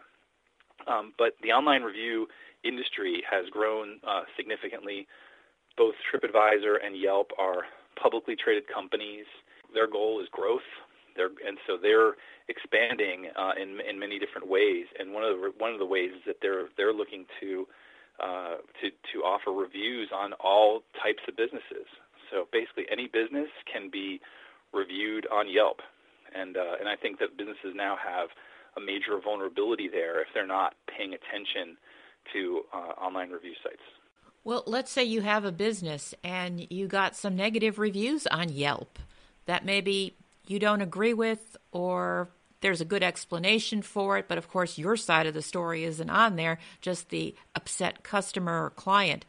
Um, 0.85 1.13
but 1.17 1.33
the 1.41 1.51
online 1.51 1.81
review 1.81 2.27
industry 2.63 3.23
has 3.29 3.49
grown 3.49 3.99
uh, 4.07 4.23
significantly. 4.37 5.07
Both 5.77 5.95
TripAdvisor 6.09 6.77
and 6.85 6.97
Yelp 6.97 7.31
are 7.37 7.65
publicly 8.01 8.35
traded 8.35 8.65
companies. 8.67 9.25
Their 9.73 9.87
goal 9.87 10.21
is 10.21 10.27
growth. 10.31 10.65
They're, 11.17 11.33
and 11.45 11.57
so 11.67 11.77
they're 11.81 12.15
expanding 12.47 13.29
uh, 13.35 13.51
in 13.61 13.81
in 13.81 13.99
many 13.99 14.19
different 14.19 14.47
ways. 14.47 14.85
And 14.99 15.13
one 15.13 15.23
of 15.23 15.35
the 15.35 15.51
one 15.57 15.73
of 15.73 15.79
the 15.79 15.85
ways 15.85 16.11
is 16.15 16.21
that 16.25 16.37
they're 16.41 16.69
they're 16.77 16.93
looking 16.93 17.25
to 17.41 17.67
uh, 18.23 18.57
to 18.81 18.89
to 19.13 19.25
offer 19.25 19.51
reviews 19.51 20.09
on 20.15 20.33
all 20.33 20.81
types 21.01 21.23
of 21.27 21.35
businesses. 21.35 21.89
So 22.31 22.47
basically, 22.51 22.85
any 22.91 23.07
business 23.07 23.49
can 23.71 23.89
be 23.89 24.21
reviewed 24.73 25.27
on 25.31 25.49
Yelp, 25.49 25.81
and 26.33 26.57
uh, 26.57 26.79
and 26.79 26.87
I 26.87 26.95
think 26.95 27.19
that 27.19 27.37
businesses 27.37 27.73
now 27.75 27.97
have 27.97 28.29
a 28.77 28.81
major 28.81 29.19
vulnerability 29.23 29.87
there 29.87 30.21
if 30.21 30.27
they're 30.33 30.47
not 30.47 30.75
paying 30.87 31.13
attention 31.13 31.77
to 32.33 32.61
uh, 32.73 32.93
online 33.01 33.31
review 33.31 33.53
sites. 33.63 33.81
Well, 34.43 34.63
let's 34.65 34.91
say 34.91 35.03
you 35.03 35.21
have 35.21 35.43
a 35.43 35.51
business 35.51 36.13
and 36.23 36.65
you 36.71 36.87
got 36.87 37.15
some 37.15 37.35
negative 37.35 37.79
reviews 37.79 38.25
on 38.27 38.49
Yelp 38.49 38.97
that 39.45 39.65
maybe 39.65 40.15
you 40.49 40.59
don't 40.59 40.81
agree 40.81 41.13
with 41.13 41.57
or 41.71 42.29
there's 42.61 42.81
a 42.81 42.85
good 42.85 43.03
explanation 43.03 43.81
for 43.81 44.17
it, 44.17 44.27
but 44.27 44.37
of 44.37 44.49
course 44.49 44.77
your 44.77 44.97
side 44.97 45.27
of 45.27 45.33
the 45.33 45.41
story 45.41 45.83
isn't 45.83 46.09
on 46.09 46.35
there, 46.35 46.57
just 46.81 47.09
the 47.09 47.35
upset 47.55 48.03
customer 48.03 48.65
or 48.65 48.69
client. 48.71 49.25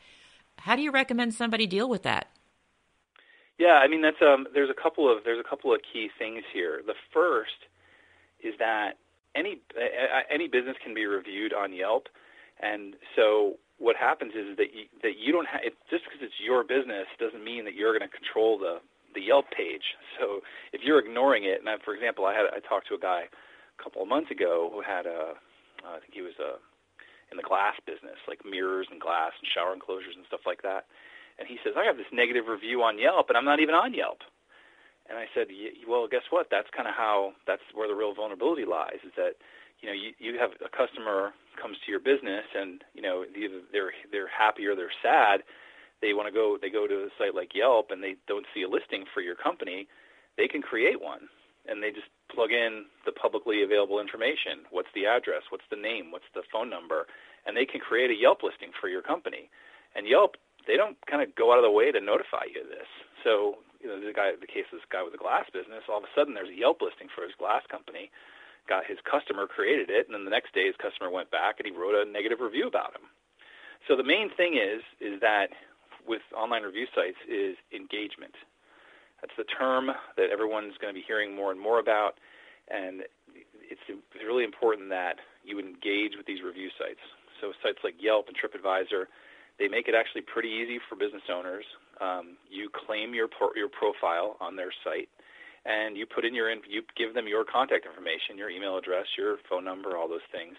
How 0.58 0.76
do 0.76 0.82
you 0.82 0.90
recommend 0.90 1.34
somebody 1.34 1.66
deal 1.66 1.88
with 1.88 2.02
that? 2.02 2.28
Yeah, 3.58 3.80
I 3.82 3.88
mean 3.88 4.02
that's 4.02 4.22
um 4.22 4.46
there's 4.54 4.70
a 4.70 4.82
couple 4.82 5.10
of 5.10 5.24
there's 5.24 5.40
a 5.40 5.48
couple 5.48 5.74
of 5.74 5.80
key 5.92 6.10
things 6.18 6.44
here. 6.52 6.80
The 6.86 6.94
first 7.12 7.66
is 8.40 8.54
that 8.58 8.98
any 9.34 9.60
any 10.30 10.48
business 10.48 10.76
can 10.82 10.94
be 10.94 11.06
reviewed 11.06 11.52
on 11.52 11.72
Yelp, 11.72 12.08
and 12.60 12.94
so 13.16 13.58
what 13.78 13.96
happens 13.96 14.32
is 14.34 14.56
that 14.56 14.74
you, 14.74 14.84
that 15.02 15.18
you 15.18 15.32
don't 15.32 15.46
have 15.46 15.60
just 15.90 16.04
because 16.04 16.20
it's 16.22 16.40
your 16.44 16.64
business 16.64 17.06
doesn't 17.18 17.44
mean 17.44 17.64
that 17.64 17.74
you're 17.74 17.96
going 17.96 18.08
to 18.08 18.16
control 18.16 18.58
the 18.58 18.80
the 19.14 19.20
Yelp 19.20 19.46
page. 19.50 19.96
So 20.18 20.40
if 20.72 20.82
you're 20.82 20.98
ignoring 20.98 21.44
it, 21.44 21.60
and 21.60 21.68
I, 21.68 21.76
for 21.84 21.94
example, 21.94 22.26
I 22.26 22.34
had 22.34 22.46
I 22.52 22.60
talked 22.60 22.88
to 22.88 22.94
a 22.94 23.00
guy 23.00 23.28
a 23.30 23.82
couple 23.82 24.02
of 24.02 24.08
months 24.08 24.30
ago 24.30 24.70
who 24.72 24.82
had 24.82 25.06
a 25.06 25.34
uh, 25.84 25.96
I 25.96 26.00
think 26.00 26.14
he 26.14 26.22
was 26.22 26.36
a 26.40 26.58
in 27.30 27.36
the 27.36 27.44
glass 27.44 27.76
business, 27.84 28.16
like 28.26 28.40
mirrors 28.44 28.88
and 28.90 29.00
glass 29.00 29.32
and 29.36 29.48
shower 29.52 29.74
enclosures 29.74 30.16
and 30.16 30.24
stuff 30.26 30.48
like 30.48 30.62
that. 30.62 30.88
And 31.38 31.46
he 31.46 31.60
says, 31.62 31.76
I 31.76 31.84
have 31.84 32.00
this 32.00 32.10
negative 32.10 32.48
review 32.48 32.82
on 32.82 32.98
Yelp, 32.98 33.28
and 33.28 33.36
I'm 33.36 33.44
not 33.44 33.60
even 33.60 33.76
on 33.76 33.92
Yelp. 33.92 34.24
And 35.08 35.16
I 35.16 35.28
said, 35.36 35.48
well, 35.86 36.08
guess 36.08 36.26
what? 36.30 36.48
That's 36.50 36.68
kind 36.74 36.88
of 36.88 36.94
how 36.96 37.32
that's 37.46 37.64
where 37.72 37.88
the 37.88 37.94
real 37.94 38.14
vulnerability 38.14 38.64
lies. 38.64 39.00
Is 39.04 39.12
that 39.16 39.40
you 39.80 39.88
know 39.88 39.96
you 39.96 40.12
you 40.18 40.38
have 40.38 40.52
a 40.60 40.68
customer 40.68 41.32
comes 41.60 41.76
to 41.84 41.90
your 41.90 42.00
business, 42.00 42.44
and 42.54 42.84
you 42.92 43.00
know 43.00 43.24
either 43.24 43.60
they're 43.72 43.92
they're 44.12 44.28
happy 44.28 44.66
or 44.66 44.76
they're 44.76 44.92
sad 45.02 45.44
they 46.00 46.14
want 46.14 46.28
to 46.28 46.32
go 46.32 46.58
they 46.60 46.70
go 46.70 46.86
to 46.86 47.06
a 47.06 47.08
site 47.18 47.34
like 47.34 47.54
Yelp 47.54 47.90
and 47.90 48.02
they 48.02 48.16
don't 48.26 48.46
see 48.54 48.62
a 48.62 48.68
listing 48.68 49.04
for 49.12 49.20
your 49.20 49.34
company, 49.34 49.88
they 50.36 50.48
can 50.48 50.62
create 50.62 51.00
one 51.00 51.28
and 51.68 51.82
they 51.82 51.90
just 51.90 52.08
plug 52.32 52.50
in 52.50 52.86
the 53.04 53.12
publicly 53.12 53.62
available 53.62 54.00
information. 54.00 54.64
What's 54.70 54.88
the 54.94 55.06
address? 55.06 55.44
What's 55.50 55.68
the 55.70 55.76
name? 55.76 56.10
What's 56.10 56.28
the 56.34 56.42
phone 56.50 56.70
number? 56.70 57.06
And 57.46 57.56
they 57.56 57.66
can 57.66 57.80
create 57.80 58.10
a 58.10 58.16
Yelp 58.16 58.42
listing 58.42 58.72
for 58.80 58.88
your 58.88 59.02
company. 59.02 59.50
And 59.94 60.08
Yelp, 60.08 60.36
they 60.66 60.76
don't 60.76 60.96
kind 61.06 61.22
of 61.22 61.36
go 61.36 61.52
out 61.52 61.60
of 61.60 61.64
the 61.64 61.70
way 61.70 61.92
to 61.92 62.00
notify 62.00 62.48
you 62.48 62.64
of 62.64 62.68
this. 62.68 62.88
So, 63.22 63.60
you 63.80 63.88
know, 63.88 64.00
the 64.00 64.12
guy, 64.12 64.32
the 64.40 64.48
case 64.48 64.68
of 64.72 64.80
this 64.80 64.88
guy 64.90 65.04
with 65.04 65.12
the 65.12 65.20
glass 65.20 65.44
business, 65.52 65.84
all 65.88 66.00
of 66.00 66.08
a 66.08 66.12
sudden 66.16 66.34
there's 66.34 66.52
a 66.52 66.56
Yelp 66.56 66.80
listing 66.80 67.08
for 67.12 67.22
his 67.22 67.36
glass 67.36 67.62
company. 67.68 68.10
Got 68.68 68.84
his 68.84 68.98
customer 69.04 69.46
created 69.46 69.88
it, 69.88 70.08
and 70.08 70.12
then 70.12 70.28
the 70.28 70.34
next 70.34 70.52
day 70.52 70.68
his 70.68 70.76
customer 70.76 71.08
went 71.08 71.32
back 71.32 71.56
and 71.56 71.64
he 71.64 71.72
wrote 71.72 71.96
a 71.96 72.04
negative 72.04 72.40
review 72.40 72.68
about 72.68 72.92
him. 72.92 73.08
So 73.88 73.96
the 73.96 74.04
main 74.04 74.28
thing 74.28 74.60
is 74.60 74.84
is 75.00 75.20
that 75.20 75.56
with 76.08 76.22
online 76.34 76.62
review 76.62 76.86
sites 76.94 77.18
is 77.28 77.56
engagement. 77.70 78.34
That's 79.20 79.34
the 79.36 79.44
term 79.44 79.90
that 80.16 80.30
everyone's 80.32 80.74
going 80.80 80.94
to 80.94 80.98
be 80.98 81.04
hearing 81.06 81.34
more 81.34 81.50
and 81.52 81.60
more 81.60 81.78
about, 81.78 82.16
and 82.70 83.02
it's, 83.68 83.80
really 84.24 84.44
important 84.44 84.90
that 84.90 85.16
you 85.42 85.58
engage 85.58 86.12
with 86.16 86.26
these 86.26 86.44
review 86.44 86.68
sites. 86.76 87.00
So 87.40 87.52
sites 87.62 87.78
like 87.82 87.94
Yelp 87.98 88.28
and 88.28 88.36
TripAdvisor, 88.36 89.08
they 89.58 89.68
make 89.68 89.88
it 89.88 89.94
actually 89.96 90.20
pretty 90.22 90.50
easy 90.52 90.78
for 90.88 90.94
business 90.94 91.24
owners. 91.32 91.64
Um, 92.00 92.36
you 92.50 92.68
claim 92.68 93.14
your 93.14 93.26
pro- 93.26 93.56
your 93.56 93.68
profile 93.72 94.36
on 94.38 94.54
their 94.54 94.70
site, 94.84 95.08
and 95.64 95.96
you 95.96 96.04
put 96.04 96.24
in 96.24 96.34
your 96.34 96.50
in- 96.50 96.68
you 96.68 96.82
give 96.96 97.14
them 97.14 97.26
your 97.26 97.44
contact 97.44 97.86
information, 97.86 98.36
your 98.36 98.50
email 98.50 98.76
address, 98.76 99.06
your 99.16 99.38
phone 99.48 99.64
number, 99.64 99.96
all 99.96 100.08
those 100.08 100.28
things, 100.30 100.54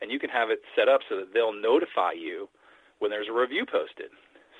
and 0.00 0.10
you 0.12 0.18
can 0.18 0.30
have 0.30 0.50
it 0.50 0.60
set 0.76 0.88
up 0.88 1.00
so 1.08 1.16
that 1.16 1.32
they'll 1.32 1.56
notify 1.56 2.12
you 2.12 2.48
when 2.98 3.10
there's 3.10 3.28
a 3.28 3.32
review 3.32 3.64
posted. 3.64 4.12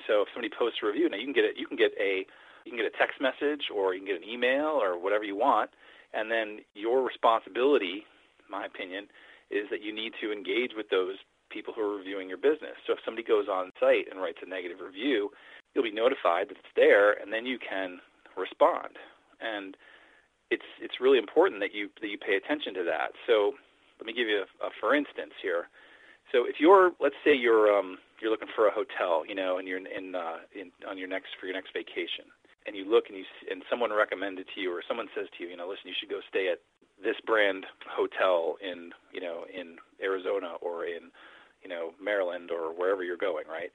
So 0.07 0.23
if 0.23 0.29
somebody 0.33 0.53
posts 0.57 0.79
a 0.83 0.87
review, 0.87 1.09
now 1.09 1.17
you 1.17 1.25
can 1.25 1.35
get 1.35 1.45
it. 1.45 1.57
You 1.57 1.67
can 1.67 1.77
get 1.77 1.93
a 2.01 2.27
you 2.65 2.73
can 2.73 2.79
get 2.79 2.87
a 2.87 2.99
text 2.99 3.21
message 3.21 3.71
or 3.71 3.95
you 3.95 4.01
can 4.01 4.09
get 4.09 4.23
an 4.23 4.29
email 4.29 4.75
or 4.83 4.99
whatever 4.99 5.23
you 5.23 5.37
want, 5.37 5.71
and 6.13 6.31
then 6.31 6.67
your 6.75 7.07
responsibility, 7.07 8.03
my 8.51 8.67
opinion, 8.67 9.07
is 9.51 9.71
that 9.71 9.83
you 9.83 9.95
need 9.95 10.13
to 10.21 10.33
engage 10.33 10.73
with 10.77 10.91
those 10.91 11.15
people 11.51 11.73
who 11.73 11.83
are 11.83 11.97
reviewing 11.97 12.29
your 12.29 12.39
business. 12.39 12.75
So 12.87 12.93
if 12.95 12.99
somebody 13.05 13.23
goes 13.23 13.47
on 13.47 13.71
site 13.79 14.11
and 14.11 14.21
writes 14.21 14.39
a 14.43 14.49
negative 14.49 14.79
review, 14.83 15.31
you'll 15.75 15.87
be 15.87 15.95
notified 15.95 16.49
that 16.51 16.59
it's 16.59 16.75
there, 16.75 17.13
and 17.13 17.33
then 17.33 17.47
you 17.47 17.59
can 17.59 18.01
respond. 18.37 18.99
And 19.41 19.77
it's 20.51 20.67
it's 20.81 21.01
really 21.01 21.19
important 21.19 21.61
that 21.61 21.75
you 21.75 21.89
that 22.01 22.09
you 22.09 22.19
pay 22.19 22.35
attention 22.35 22.75
to 22.75 22.85
that. 22.85 23.13
So 23.27 23.55
let 23.99 24.07
me 24.07 24.13
give 24.13 24.29
you 24.29 24.43
a, 24.43 24.67
a 24.67 24.71
for 24.81 24.95
instance 24.95 25.35
here. 25.43 25.69
So 26.33 26.45
if 26.47 26.57
you're, 26.59 26.93
let's 27.01 27.15
say 27.25 27.35
you're 27.35 27.71
um, 27.77 27.99
you're 28.21 28.31
looking 28.31 28.49
for 28.55 28.67
a 28.67 28.73
hotel, 28.73 29.25
you 29.29 29.35
know, 29.35 29.59
and 29.59 29.69
you're 29.69 29.79
in, 29.79 29.87
in, 29.87 30.15
uh, 30.15 30.43
in 30.55 30.73
on 30.89 30.99
your 30.99 31.09
next 31.09 31.29
for 31.39 31.47
your 31.47 31.55
next 31.55 31.73
vacation, 31.73 32.27
and 32.67 32.75
you 32.75 32.89
look 32.89 33.05
and 33.09 33.17
you 33.17 33.25
and 33.51 33.63
someone 33.71 33.93
recommended 33.93 34.47
to 34.55 34.61
you, 34.61 34.73
or 34.73 34.83
someone 34.87 35.09
says 35.15 35.27
to 35.37 35.45
you, 35.45 35.51
you 35.51 35.57
know, 35.57 35.69
listen, 35.69 35.87
you 35.87 35.95
should 35.99 36.11
go 36.11 36.21
stay 36.29 36.49
at 36.49 36.59
this 37.03 37.17
brand 37.27 37.67
hotel 37.89 38.57
in, 38.63 38.91
you 39.13 39.21
know, 39.21 39.45
in 39.53 39.77
Arizona 40.03 40.55
or 40.63 40.87
in, 40.87 41.13
you 41.63 41.69
know, 41.69 41.91
Maryland 42.03 42.51
or 42.51 42.73
wherever 42.73 43.05
you're 43.05 43.17
going, 43.17 43.45
right? 43.49 43.71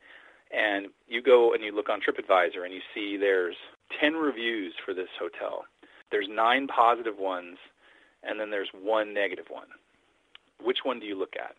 And 0.52 0.88
you 1.08 1.22
go 1.22 1.54
and 1.54 1.64
you 1.64 1.74
look 1.74 1.90
on 1.90 2.00
TripAdvisor 2.02 2.66
and 2.66 2.74
you 2.74 2.82
see 2.94 3.18
there's 3.18 3.56
10 4.02 4.14
reviews 4.14 4.74
for 4.84 4.94
this 4.94 5.10
hotel. 5.20 5.66
There's 6.12 6.28
nine 6.30 6.68
positive 6.68 7.18
ones, 7.18 7.58
and 8.24 8.40
then 8.40 8.50
there's 8.50 8.70
one 8.74 9.14
negative 9.14 9.46
one. 9.50 9.68
Which 10.62 10.80
one 10.84 11.00
do 11.00 11.06
you 11.06 11.18
look 11.18 11.34
at? 11.40 11.56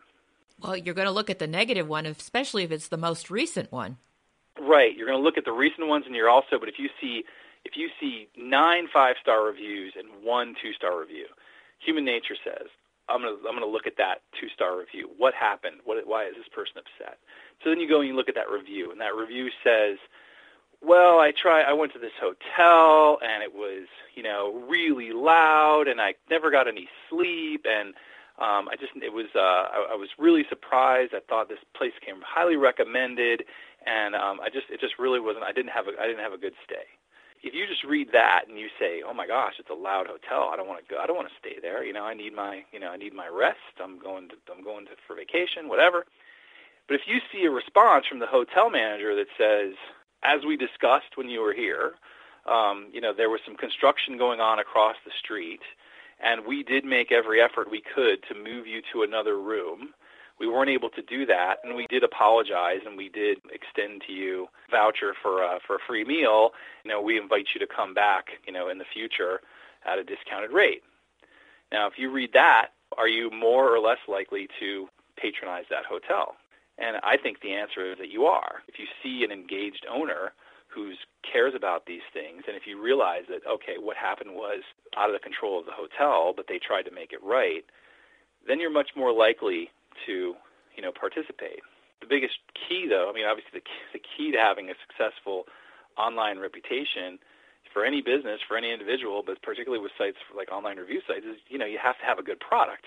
Well, 0.62 0.76
you're 0.76 0.94
going 0.94 1.06
to 1.06 1.12
look 1.12 1.30
at 1.30 1.38
the 1.38 1.46
negative 1.46 1.88
one, 1.88 2.06
especially 2.06 2.62
if 2.62 2.70
it's 2.70 2.88
the 2.88 2.96
most 2.96 3.30
recent 3.30 3.72
one. 3.72 3.96
Right. 4.60 4.96
You're 4.96 5.06
going 5.06 5.18
to 5.18 5.24
look 5.24 5.38
at 5.38 5.44
the 5.44 5.52
recent 5.52 5.88
ones, 5.88 6.04
and 6.06 6.14
you're 6.14 6.30
also, 6.30 6.58
but 6.58 6.68
if 6.68 6.78
you 6.78 6.88
see, 7.00 7.24
if 7.64 7.76
you 7.76 7.88
see 8.00 8.28
nine 8.36 8.88
five-star 8.92 9.44
reviews 9.44 9.94
and 9.96 10.24
one 10.24 10.54
two-star 10.60 10.98
review, 10.98 11.26
human 11.78 12.04
nature 12.04 12.36
says, 12.44 12.68
I'm 13.08 13.20
gonna 13.20 13.36
I'm 13.48 13.54
gonna 13.54 13.66
look 13.66 13.86
at 13.86 13.96
that 13.98 14.22
two 14.40 14.48
star 14.48 14.78
review. 14.78 15.10
What 15.18 15.34
happened? 15.34 15.76
What 15.84 16.06
why 16.06 16.26
is 16.26 16.34
this 16.36 16.48
person 16.48 16.74
upset? 16.78 17.18
So 17.62 17.70
then 17.70 17.80
you 17.80 17.88
go 17.88 18.00
and 18.00 18.08
you 18.08 18.14
look 18.14 18.28
at 18.28 18.34
that 18.36 18.50
review, 18.50 18.90
and 18.90 19.00
that 19.00 19.14
review 19.14 19.50
says, 19.62 19.98
well, 20.80 21.18
I 21.18 21.32
try. 21.32 21.62
I 21.62 21.72
went 21.72 21.92
to 21.92 21.98
this 21.98 22.12
hotel, 22.20 23.18
and 23.22 23.42
it 23.42 23.54
was 23.54 23.86
you 24.14 24.22
know 24.22 24.64
really 24.68 25.12
loud, 25.12 25.88
and 25.88 26.00
I 26.00 26.14
never 26.30 26.50
got 26.50 26.68
any 26.68 26.88
sleep, 27.08 27.66
and 27.68 27.94
um, 28.38 28.68
I 28.68 28.76
just 28.80 28.92
it 28.96 29.12
was 29.12 29.26
uh, 29.34 29.38
I, 29.38 29.92
I 29.92 29.96
was 29.96 30.08
really 30.18 30.44
surprised. 30.48 31.12
I 31.14 31.20
thought 31.28 31.48
this 31.48 31.62
place 31.76 31.92
came 32.04 32.16
highly 32.24 32.56
recommended, 32.56 33.44
and 33.86 34.14
um, 34.14 34.40
I 34.40 34.48
just 34.48 34.66
it 34.70 34.80
just 34.80 34.98
really 34.98 35.20
wasn't. 35.20 35.44
I 35.44 35.52
didn't 35.52 35.72
have 35.72 35.86
a 35.88 35.92
I 36.00 36.06
didn't 36.06 36.22
have 36.22 36.32
a 36.32 36.38
good 36.38 36.54
stay 36.64 36.86
if 37.42 37.54
you 37.54 37.66
just 37.66 37.82
read 37.82 38.08
that 38.12 38.44
and 38.48 38.58
you 38.58 38.68
say, 38.78 39.02
"Oh 39.02 39.12
my 39.12 39.26
gosh, 39.26 39.54
it's 39.58 39.70
a 39.70 39.74
loud 39.74 40.06
hotel. 40.06 40.50
I 40.52 40.56
don't 40.56 40.68
want 40.68 40.86
to 40.86 40.94
go. 40.94 41.00
I 41.00 41.06
don't 41.06 41.16
want 41.16 41.28
to 41.28 41.38
stay 41.38 41.58
there. 41.60 41.84
You 41.84 41.92
know, 41.92 42.04
I 42.04 42.14
need 42.14 42.34
my, 42.34 42.64
you 42.72 42.78
know, 42.78 42.90
I 42.90 42.96
need 42.96 43.12
my 43.14 43.26
rest. 43.28 43.58
I'm 43.82 43.98
going 43.98 44.28
to, 44.28 44.36
I'm 44.54 44.62
going 44.62 44.86
to 44.86 44.92
for 45.06 45.16
vacation, 45.16 45.68
whatever." 45.68 46.06
But 46.88 46.94
if 46.94 47.02
you 47.06 47.20
see 47.32 47.44
a 47.44 47.50
response 47.50 48.06
from 48.06 48.18
the 48.18 48.26
hotel 48.26 48.70
manager 48.70 49.14
that 49.16 49.26
says, 49.36 49.74
"As 50.22 50.44
we 50.46 50.56
discussed 50.56 51.16
when 51.16 51.28
you 51.28 51.40
were 51.40 51.52
here, 51.52 51.94
um, 52.46 52.88
you 52.92 53.00
know, 53.00 53.12
there 53.12 53.30
was 53.30 53.40
some 53.44 53.56
construction 53.56 54.18
going 54.18 54.40
on 54.40 54.58
across 54.58 54.96
the 55.04 55.12
street, 55.18 55.62
and 56.22 56.46
we 56.46 56.62
did 56.62 56.84
make 56.84 57.12
every 57.12 57.40
effort 57.40 57.70
we 57.70 57.82
could 57.82 58.22
to 58.24 58.34
move 58.34 58.66
you 58.66 58.82
to 58.92 59.02
another 59.02 59.38
room." 59.38 59.94
we 60.42 60.48
weren't 60.48 60.70
able 60.70 60.90
to 60.90 61.02
do 61.02 61.24
that, 61.26 61.58
and 61.62 61.76
we 61.76 61.86
did 61.88 62.02
apologize, 62.02 62.80
and 62.84 62.96
we 62.96 63.08
did 63.08 63.38
extend 63.52 64.02
to 64.08 64.12
you 64.12 64.48
voucher 64.70 65.14
for 65.22 65.44
uh, 65.44 65.58
for 65.64 65.76
a 65.76 65.78
free 65.86 66.04
meal. 66.04 66.50
You 66.84 66.90
know, 66.90 67.00
we 67.00 67.16
invite 67.16 67.46
you 67.54 67.60
to 67.60 67.66
come 67.66 67.94
back, 67.94 68.30
you 68.44 68.52
know, 68.52 68.68
in 68.68 68.78
the 68.78 68.84
future 68.92 69.40
at 69.86 69.98
a 69.98 70.04
discounted 70.04 70.50
rate. 70.50 70.82
Now, 71.70 71.86
if 71.86 71.94
you 71.96 72.10
read 72.10 72.32
that, 72.32 72.70
are 72.98 73.08
you 73.08 73.30
more 73.30 73.74
or 73.74 73.78
less 73.78 73.98
likely 74.08 74.48
to 74.58 74.88
patronize 75.16 75.64
that 75.70 75.84
hotel? 75.84 76.34
And 76.78 76.96
I 77.04 77.16
think 77.16 77.40
the 77.40 77.52
answer 77.52 77.92
is 77.92 77.98
that 77.98 78.10
you 78.10 78.24
are. 78.26 78.62
If 78.66 78.78
you 78.78 78.86
see 79.02 79.24
an 79.24 79.30
engaged 79.30 79.86
owner 79.90 80.32
who 80.74 80.92
cares 81.22 81.54
about 81.54 81.86
these 81.86 82.04
things, 82.12 82.44
and 82.46 82.56
if 82.56 82.66
you 82.66 82.80
realize 82.80 83.24
that, 83.28 83.46
okay, 83.46 83.76
what 83.78 83.96
happened 83.96 84.34
was 84.34 84.62
out 84.96 85.10
of 85.10 85.14
the 85.14 85.20
control 85.20 85.58
of 85.60 85.66
the 85.66 85.72
hotel, 85.72 86.32
but 86.34 86.46
they 86.48 86.58
tried 86.58 86.84
to 86.84 86.90
make 86.90 87.12
it 87.12 87.20
right, 87.22 87.64
then 88.46 88.58
you're 88.60 88.72
much 88.72 88.90
more 88.96 89.12
likely 89.12 89.70
to 90.06 90.34
you 90.76 90.82
know 90.82 90.92
participate. 90.92 91.60
The 92.00 92.08
biggest 92.08 92.34
key, 92.56 92.86
though, 92.88 93.08
I 93.08 93.12
mean, 93.12 93.26
obviously 93.26 93.60
the 93.60 93.66
key, 93.66 93.84
the 93.92 94.02
key 94.02 94.32
to 94.32 94.38
having 94.38 94.70
a 94.70 94.74
successful 94.88 95.44
online 95.96 96.38
reputation 96.38 97.18
for 97.72 97.84
any 97.84 98.02
business, 98.02 98.40
for 98.46 98.56
any 98.56 98.72
individual, 98.72 99.22
but 99.24 99.40
particularly 99.42 99.82
with 99.82 99.92
sites 99.96 100.18
like 100.36 100.50
online 100.50 100.78
review 100.78 101.00
sites, 101.06 101.24
is 101.24 101.36
you 101.48 101.58
know 101.58 101.66
you 101.66 101.78
have 101.78 101.98
to 101.98 102.04
have 102.04 102.18
a 102.18 102.22
good 102.22 102.40
product. 102.40 102.84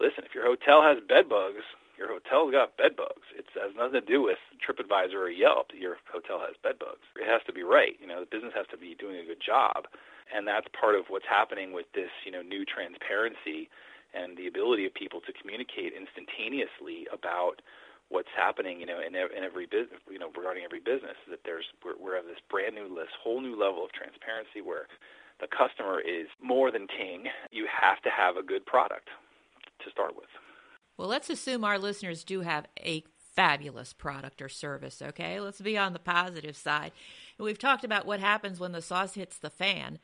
Listen, 0.00 0.24
if 0.24 0.34
your 0.34 0.44
hotel 0.44 0.82
has 0.82 0.98
bed 1.08 1.28
bugs, 1.28 1.64
your 1.98 2.12
hotel's 2.12 2.52
got 2.52 2.76
bed 2.76 2.96
bugs. 2.96 3.24
It 3.32 3.48
has 3.56 3.72
nothing 3.76 4.00
to 4.00 4.04
do 4.04 4.22
with 4.22 4.38
TripAdvisor 4.60 5.16
or 5.16 5.30
Yelp. 5.32 5.72
Your 5.72 5.96
hotel 6.12 6.38
has 6.40 6.56
bed 6.62 6.78
bugs. 6.78 7.04
It 7.16 7.24
has 7.24 7.40
to 7.48 7.52
be 7.52 7.64
right. 7.64 7.96
You 8.00 8.06
know, 8.06 8.20
the 8.20 8.30
business 8.30 8.52
has 8.54 8.68
to 8.70 8.76
be 8.76 8.94
doing 8.94 9.16
a 9.16 9.24
good 9.24 9.40
job, 9.40 9.88
and 10.28 10.46
that's 10.46 10.68
part 10.78 10.94
of 10.94 11.08
what's 11.08 11.28
happening 11.28 11.72
with 11.72 11.86
this 11.94 12.12
you 12.24 12.32
know 12.32 12.42
new 12.42 12.64
transparency 12.64 13.68
and 14.14 14.36
the 14.36 14.46
ability 14.46 14.86
of 14.86 14.94
people 14.94 15.20
to 15.24 15.32
communicate 15.32 15.92
instantaneously 15.92 17.08
about 17.12 17.60
what's 18.08 18.30
happening, 18.36 18.78
you 18.78 18.86
know, 18.86 19.00
in, 19.02 19.14
in 19.14 19.42
every 19.42 19.66
business, 19.66 19.98
you 20.08 20.18
know, 20.18 20.30
regarding 20.36 20.62
every 20.62 20.80
business. 20.80 21.18
That 21.28 21.40
there's 21.44 21.66
we're, 21.84 21.98
we're 21.98 22.16
at 22.16 22.26
this 22.26 22.40
brand 22.50 22.74
new 22.74 22.86
list, 22.86 23.16
whole 23.18 23.40
new 23.40 23.58
level 23.58 23.84
of 23.84 23.90
transparency 23.92 24.62
where 24.62 24.86
the 25.40 25.48
customer 25.50 26.00
is 26.00 26.28
more 26.40 26.70
than 26.70 26.86
king. 26.86 27.26
You 27.50 27.66
have 27.66 28.00
to 28.02 28.10
have 28.10 28.36
a 28.36 28.42
good 28.42 28.64
product 28.64 29.08
to 29.84 29.90
start 29.90 30.14
with. 30.16 30.30
Well, 30.96 31.08
let's 31.08 31.30
assume 31.30 31.64
our 31.64 31.78
listeners 31.78 32.24
do 32.24 32.40
have 32.40 32.66
a 32.78 33.04
fabulous 33.34 33.92
product 33.92 34.40
or 34.40 34.48
service, 34.48 35.02
okay? 35.02 35.40
Let's 35.40 35.60
be 35.60 35.76
on 35.76 35.92
the 35.92 35.98
positive 35.98 36.56
side. 36.56 36.92
we've 37.38 37.58
talked 37.58 37.84
about 37.84 38.06
what 38.06 38.18
happens 38.20 38.58
when 38.58 38.72
the 38.72 38.80
sauce 38.80 39.14
hits 39.14 39.38
the 39.38 39.50
fan. 39.50 39.98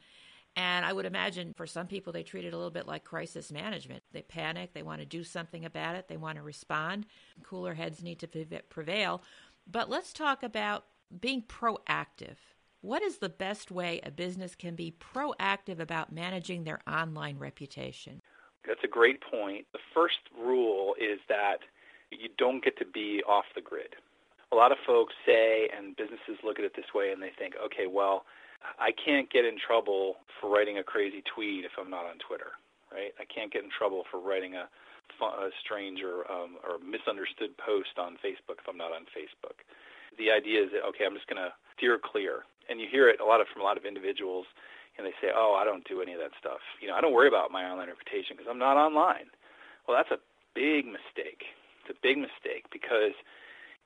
And 0.54 0.84
I 0.84 0.92
would 0.92 1.06
imagine 1.06 1.54
for 1.56 1.66
some 1.66 1.86
people, 1.86 2.12
they 2.12 2.22
treat 2.22 2.44
it 2.44 2.52
a 2.52 2.56
little 2.56 2.70
bit 2.70 2.86
like 2.86 3.04
crisis 3.04 3.50
management. 3.50 4.02
They 4.12 4.20
panic, 4.20 4.74
they 4.74 4.82
want 4.82 5.00
to 5.00 5.06
do 5.06 5.24
something 5.24 5.64
about 5.64 5.96
it, 5.96 6.08
they 6.08 6.18
want 6.18 6.36
to 6.36 6.42
respond. 6.42 7.06
Cooler 7.42 7.72
heads 7.72 8.02
need 8.02 8.18
to 8.18 8.60
prevail. 8.68 9.22
But 9.70 9.88
let's 9.88 10.12
talk 10.12 10.42
about 10.42 10.84
being 11.20 11.42
proactive. 11.42 12.36
What 12.82 13.02
is 13.02 13.18
the 13.18 13.30
best 13.30 13.70
way 13.70 14.00
a 14.02 14.10
business 14.10 14.54
can 14.54 14.74
be 14.74 14.94
proactive 15.14 15.78
about 15.78 16.12
managing 16.12 16.64
their 16.64 16.80
online 16.86 17.38
reputation? 17.38 18.20
That's 18.66 18.82
a 18.84 18.88
great 18.88 19.20
point. 19.20 19.66
The 19.72 19.82
first 19.94 20.18
rule 20.38 20.94
is 21.00 21.18
that 21.28 21.58
you 22.10 22.28
don't 22.38 22.62
get 22.62 22.78
to 22.78 22.84
be 22.84 23.22
off 23.26 23.44
the 23.54 23.60
grid. 23.60 23.96
A 24.52 24.56
lot 24.56 24.70
of 24.70 24.78
folks 24.86 25.14
say, 25.24 25.68
and 25.76 25.96
businesses 25.96 26.38
look 26.44 26.58
at 26.58 26.64
it 26.64 26.76
this 26.76 26.92
way, 26.94 27.10
and 27.10 27.22
they 27.22 27.32
think, 27.38 27.54
okay, 27.64 27.86
well, 27.88 28.24
I 28.78 28.92
can't 28.92 29.30
get 29.30 29.44
in 29.44 29.58
trouble 29.58 30.16
for 30.38 30.50
writing 30.50 30.78
a 30.78 30.84
crazy 30.84 31.22
tweet 31.34 31.64
if 31.64 31.72
I'm 31.80 31.90
not 31.90 32.04
on 32.04 32.18
Twitter, 32.18 32.54
right? 32.92 33.12
I 33.18 33.24
can't 33.24 33.52
get 33.52 33.64
in 33.64 33.70
trouble 33.70 34.04
for 34.10 34.20
writing 34.20 34.54
a, 34.54 34.68
a 34.68 35.50
strange 35.64 36.00
or, 36.02 36.30
um, 36.30 36.60
or 36.62 36.78
misunderstood 36.78 37.56
post 37.58 37.98
on 37.98 38.20
Facebook 38.22 38.62
if 38.62 38.68
I'm 38.68 38.78
not 38.78 38.92
on 38.92 39.08
Facebook. 39.10 39.64
The 40.18 40.30
idea 40.30 40.62
is 40.62 40.70
that 40.76 40.84
okay, 40.92 41.08
I'm 41.08 41.16
just 41.16 41.26
going 41.26 41.40
to 41.40 41.52
steer 41.76 41.98
clear, 41.98 42.44
and 42.68 42.78
you 42.78 42.86
hear 42.86 43.08
it 43.08 43.20
a 43.20 43.24
lot 43.24 43.40
of 43.40 43.48
from 43.48 43.62
a 43.62 43.64
lot 43.64 43.80
of 43.80 43.84
individuals, 43.84 44.44
and 45.02 45.10
they 45.10 45.18
say, 45.18 45.34
oh, 45.34 45.58
I 45.58 45.64
don't 45.66 45.82
do 45.82 46.00
any 46.00 46.14
of 46.14 46.20
that 46.22 46.30
stuff. 46.38 46.62
You 46.78 46.86
know, 46.86 46.94
I 46.94 47.00
don't 47.02 47.12
worry 47.12 47.26
about 47.26 47.50
my 47.50 47.66
online 47.66 47.90
reputation 47.90 48.38
because 48.38 48.46
I'm 48.48 48.62
not 48.62 48.78
online. 48.78 49.34
Well, 49.86 49.98
that's 49.98 50.14
a 50.14 50.22
big 50.54 50.86
mistake. 50.86 51.50
It's 51.82 51.90
a 51.90 51.98
big 51.98 52.22
mistake 52.22 52.70
because 52.70 53.18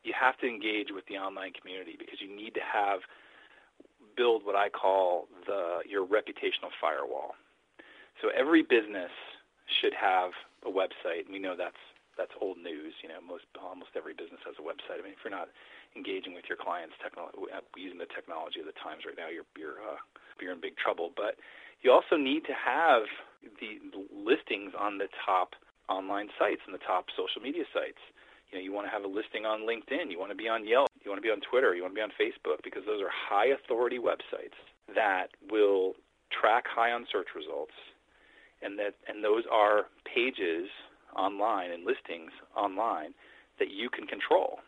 you 0.04 0.12
have 0.12 0.36
to 0.44 0.46
engage 0.46 0.92
with 0.92 1.08
the 1.08 1.16
online 1.16 1.56
community 1.56 1.96
because 1.98 2.20
you 2.20 2.28
need 2.28 2.52
to 2.52 2.60
have 2.60 3.00
build 4.12 4.44
what 4.44 4.56
I 4.56 4.68
call 4.68 5.28
the 5.48 5.80
your 5.88 6.04
reputational 6.04 6.68
firewall. 6.76 7.32
So 8.20 8.28
every 8.36 8.60
business 8.60 9.12
should 9.80 9.96
have 9.96 10.36
a 10.64 10.70
website. 10.70 11.32
We 11.32 11.38
know 11.38 11.56
that's 11.56 11.80
that's 12.16 12.32
old 12.40 12.58
news. 12.58 12.92
You 13.04 13.12
know, 13.12 13.20
most 13.20 13.44
almost 13.56 13.92
every 13.96 14.12
business 14.12 14.40
has 14.44 14.56
a 14.58 14.64
website. 14.64 15.00
I 15.00 15.04
mean, 15.04 15.14
if 15.16 15.22
you're 15.24 15.34
not 15.34 15.52
engaging 15.94 16.34
with 16.34 16.48
your 16.48 16.58
clients 16.58 16.96
techno- 17.00 17.32
using 17.76 18.00
the 18.00 18.10
technology 18.10 18.60
of 18.60 18.68
the 18.68 18.76
times 18.80 19.04
right 19.04 19.16
now, 19.16 19.28
you're 19.28 19.48
you're 19.54 19.80
uh, 19.80 20.00
you're 20.40 20.52
in 20.52 20.60
big 20.60 20.76
trouble. 20.76 21.12
But 21.14 21.36
you 21.84 21.92
also 21.92 22.16
need 22.16 22.44
to 22.48 22.56
have 22.56 23.06
the 23.60 23.78
listings 24.10 24.72
on 24.74 24.98
the 24.98 25.08
top 25.24 25.54
online 25.88 26.28
sites 26.40 26.64
and 26.66 26.74
the 26.74 26.82
top 26.82 27.06
social 27.14 27.40
media 27.40 27.64
sites. 27.70 28.00
You 28.50 28.58
know, 28.58 28.62
you 28.62 28.72
want 28.72 28.86
to 28.86 28.94
have 28.94 29.04
a 29.04 29.10
listing 29.10 29.46
on 29.46 29.66
LinkedIn. 29.66 30.10
You 30.10 30.18
want 30.18 30.30
to 30.30 30.38
be 30.38 30.48
on 30.48 30.66
Yelp 30.66 30.90
you 31.06 31.10
want 31.10 31.22
to 31.22 31.26
be 31.26 31.30
on 31.30 31.40
Twitter, 31.48 31.72
you 31.74 31.82
want 31.82 31.94
to 31.94 31.98
be 31.98 32.02
on 32.02 32.10
Facebook, 32.18 32.58
because 32.64 32.82
those 32.84 33.00
are 33.00 33.08
high 33.08 33.54
authority 33.54 33.98
websites 33.98 34.58
that 34.92 35.28
will 35.48 35.94
track 36.34 36.64
high 36.66 36.90
on 36.90 37.06
search 37.10 37.28
results, 37.34 37.72
and 38.60 38.76
that 38.78 38.98
and 39.06 39.22
those 39.22 39.44
are 39.50 39.86
pages 40.02 40.66
online 41.16 41.70
and 41.70 41.84
listings 41.84 42.30
online 42.56 43.14
that 43.58 43.70
you 43.70 43.88
can 43.88 44.06
control. 44.06 44.60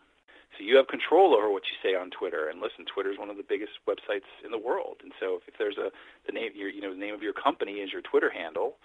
So 0.57 0.65
you 0.65 0.75
have 0.77 0.87
control 0.87 1.37
over 1.37 1.49
what 1.49 1.63
you 1.69 1.77
say 1.81 1.95
on 1.95 2.09
Twitter. 2.09 2.49
And 2.49 2.59
listen, 2.59 2.83
Twitter 2.89 3.11
is 3.11 3.19
one 3.19 3.29
of 3.29 3.37
the 3.37 3.45
biggest 3.45 3.77
websites 3.87 4.27
in 4.43 4.51
the 4.51 4.57
world. 4.57 4.97
And 5.03 5.13
so 5.19 5.39
if 5.47 5.53
there's 5.57 5.77
a 5.77 5.93
the 6.25 6.33
name 6.33 6.51
your 6.55 6.69
you 6.69 6.81
know 6.81 6.91
the 6.91 6.99
name 6.99 7.13
of 7.13 7.21
your 7.21 7.33
company 7.33 7.85
is 7.85 7.93
your 7.93 8.01
Twitter 8.01 8.29
handle, 8.29 8.77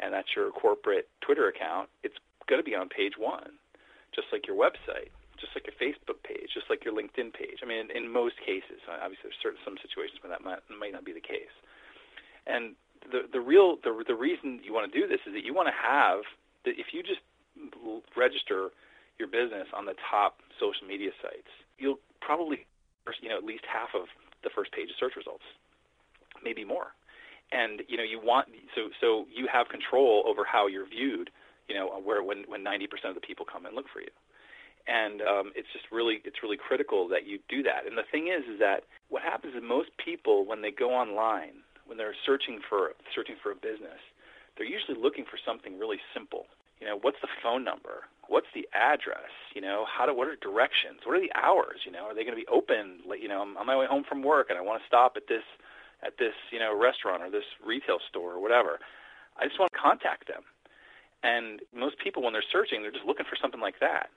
and 0.00 0.12
that's 0.12 0.34
your 0.34 0.50
corporate 0.50 1.08
Twitter 1.20 1.46
account, 1.46 1.88
it's 2.02 2.16
going 2.48 2.58
to 2.58 2.64
be 2.64 2.74
on 2.74 2.88
page 2.88 3.14
one, 3.18 3.60
just 4.14 4.28
like 4.32 4.46
your 4.46 4.56
website 4.56 5.12
just 5.40 5.56
like 5.56 5.64
your 5.64 5.78
Facebook 5.80 6.20
page, 6.22 6.52
just 6.52 6.68
like 6.68 6.84
your 6.84 6.92
LinkedIn 6.92 7.32
page. 7.32 7.64
I 7.64 7.66
mean, 7.66 7.88
in, 7.88 8.04
in 8.04 8.12
most 8.12 8.36
cases, 8.44 8.84
uh, 8.84 9.00
obviously 9.00 9.32
there's 9.32 9.40
certain 9.40 9.58
some 9.64 9.80
situations 9.80 10.20
where 10.20 10.28
that 10.28 10.44
might, 10.44 10.60
might 10.68 10.92
not 10.92 11.02
be 11.02 11.16
the 11.16 11.24
case. 11.24 11.50
And 12.46 12.76
the 13.08 13.24
the 13.32 13.40
real 13.40 13.80
the 13.80 14.04
the 14.06 14.14
reason 14.14 14.60
you 14.62 14.76
want 14.76 14.92
to 14.92 14.92
do 14.92 15.08
this 15.08 15.24
is 15.24 15.32
that 15.32 15.44
you 15.44 15.56
want 15.56 15.72
to 15.72 15.76
have 15.76 16.20
if 16.64 16.92
you 16.92 17.02
just 17.02 17.20
register 18.16 18.70
your 19.18 19.28
business 19.28 19.68
on 19.76 19.84
the 19.84 19.94
top 20.10 20.40
social 20.58 20.86
media 20.86 21.10
sites, 21.22 21.50
you'll 21.78 22.00
probably 22.20 22.66
you 23.20 23.28
know 23.28 23.36
at 23.36 23.44
least 23.44 23.64
half 23.66 23.90
of 23.94 24.08
the 24.42 24.50
first 24.54 24.72
page 24.72 24.88
of 24.88 24.96
search 24.98 25.16
results, 25.16 25.44
maybe 26.42 26.64
more. 26.64 26.92
And 27.52 27.82
you 27.88 27.96
know 27.96 28.04
you 28.04 28.20
want 28.22 28.48
so 28.74 28.88
so 29.00 29.26
you 29.32 29.48
have 29.52 29.68
control 29.68 30.24
over 30.26 30.44
how 30.44 30.66
you're 30.66 30.88
viewed. 30.88 31.30
You 31.68 31.76
know 31.76 32.00
where 32.02 32.22
when 32.22 32.44
when 32.48 32.64
90% 32.64 32.86
of 33.08 33.14
the 33.14 33.20
people 33.20 33.44
come 33.44 33.66
and 33.66 33.74
look 33.74 33.86
for 33.92 34.00
you 34.00 34.10
and 34.86 35.20
um, 35.22 35.52
it's 35.54 35.68
just 35.72 35.84
really 35.92 36.20
it's 36.24 36.42
really 36.42 36.56
critical 36.56 37.08
that 37.08 37.26
you 37.26 37.38
do 37.48 37.62
that. 37.62 37.86
And 37.86 37.98
the 37.98 38.08
thing 38.10 38.28
is, 38.28 38.42
is 38.48 38.58
that 38.60 38.84
what 39.08 39.22
happens 39.22 39.54
is 39.54 39.62
most 39.62 39.90
people 40.02 40.46
when 40.46 40.62
they 40.62 40.70
go 40.70 40.90
online, 40.90 41.62
when 41.86 41.98
they're 41.98 42.16
searching 42.24 42.60
for 42.68 42.92
searching 43.14 43.36
for 43.42 43.52
a 43.52 43.54
business, 43.54 44.00
they're 44.56 44.66
usually 44.66 44.98
looking 45.00 45.24
for 45.24 45.38
something 45.44 45.78
really 45.78 45.98
simple. 46.14 46.46
You 46.80 46.86
know, 46.86 46.98
what's 47.00 47.20
the 47.20 47.28
phone 47.42 47.64
number? 47.64 48.08
What's 48.28 48.46
the 48.54 48.68
address? 48.72 49.30
You 49.54 49.60
know, 49.60 49.84
how 49.84 50.06
do 50.06 50.14
what 50.14 50.28
are 50.28 50.36
directions? 50.36 51.00
What 51.04 51.16
are 51.16 51.20
the 51.20 51.32
hours? 51.34 51.80
You 51.84 51.92
know, 51.92 52.04
are 52.06 52.14
they 52.14 52.22
going 52.24 52.36
to 52.36 52.40
be 52.40 52.46
open? 52.46 53.00
You 53.20 53.28
know, 53.28 53.42
I'm 53.42 53.56
on 53.56 53.66
my 53.66 53.76
way 53.76 53.86
home 53.86 54.04
from 54.08 54.22
work 54.22 54.48
and 54.48 54.58
I 54.58 54.62
want 54.62 54.80
to 54.80 54.86
stop 54.86 55.14
at 55.16 55.26
this 55.28 55.44
at 56.02 56.16
this, 56.18 56.32
you 56.50 56.58
know, 56.58 56.72
restaurant 56.76 57.22
or 57.22 57.30
this 57.30 57.44
retail 57.64 57.98
store 58.08 58.32
or 58.32 58.40
whatever. 58.40 58.78
I 59.36 59.46
just 59.46 59.58
want 59.58 59.70
to 59.72 59.78
contact 59.78 60.28
them. 60.28 60.42
And 61.22 61.60
most 61.76 61.98
people, 61.98 62.22
when 62.22 62.32
they're 62.32 62.50
searching, 62.50 62.80
they're 62.80 62.90
just 62.90 63.04
looking 63.04 63.26
for 63.28 63.36
something 63.36 63.60
like 63.60 63.80
that. 63.80 64.08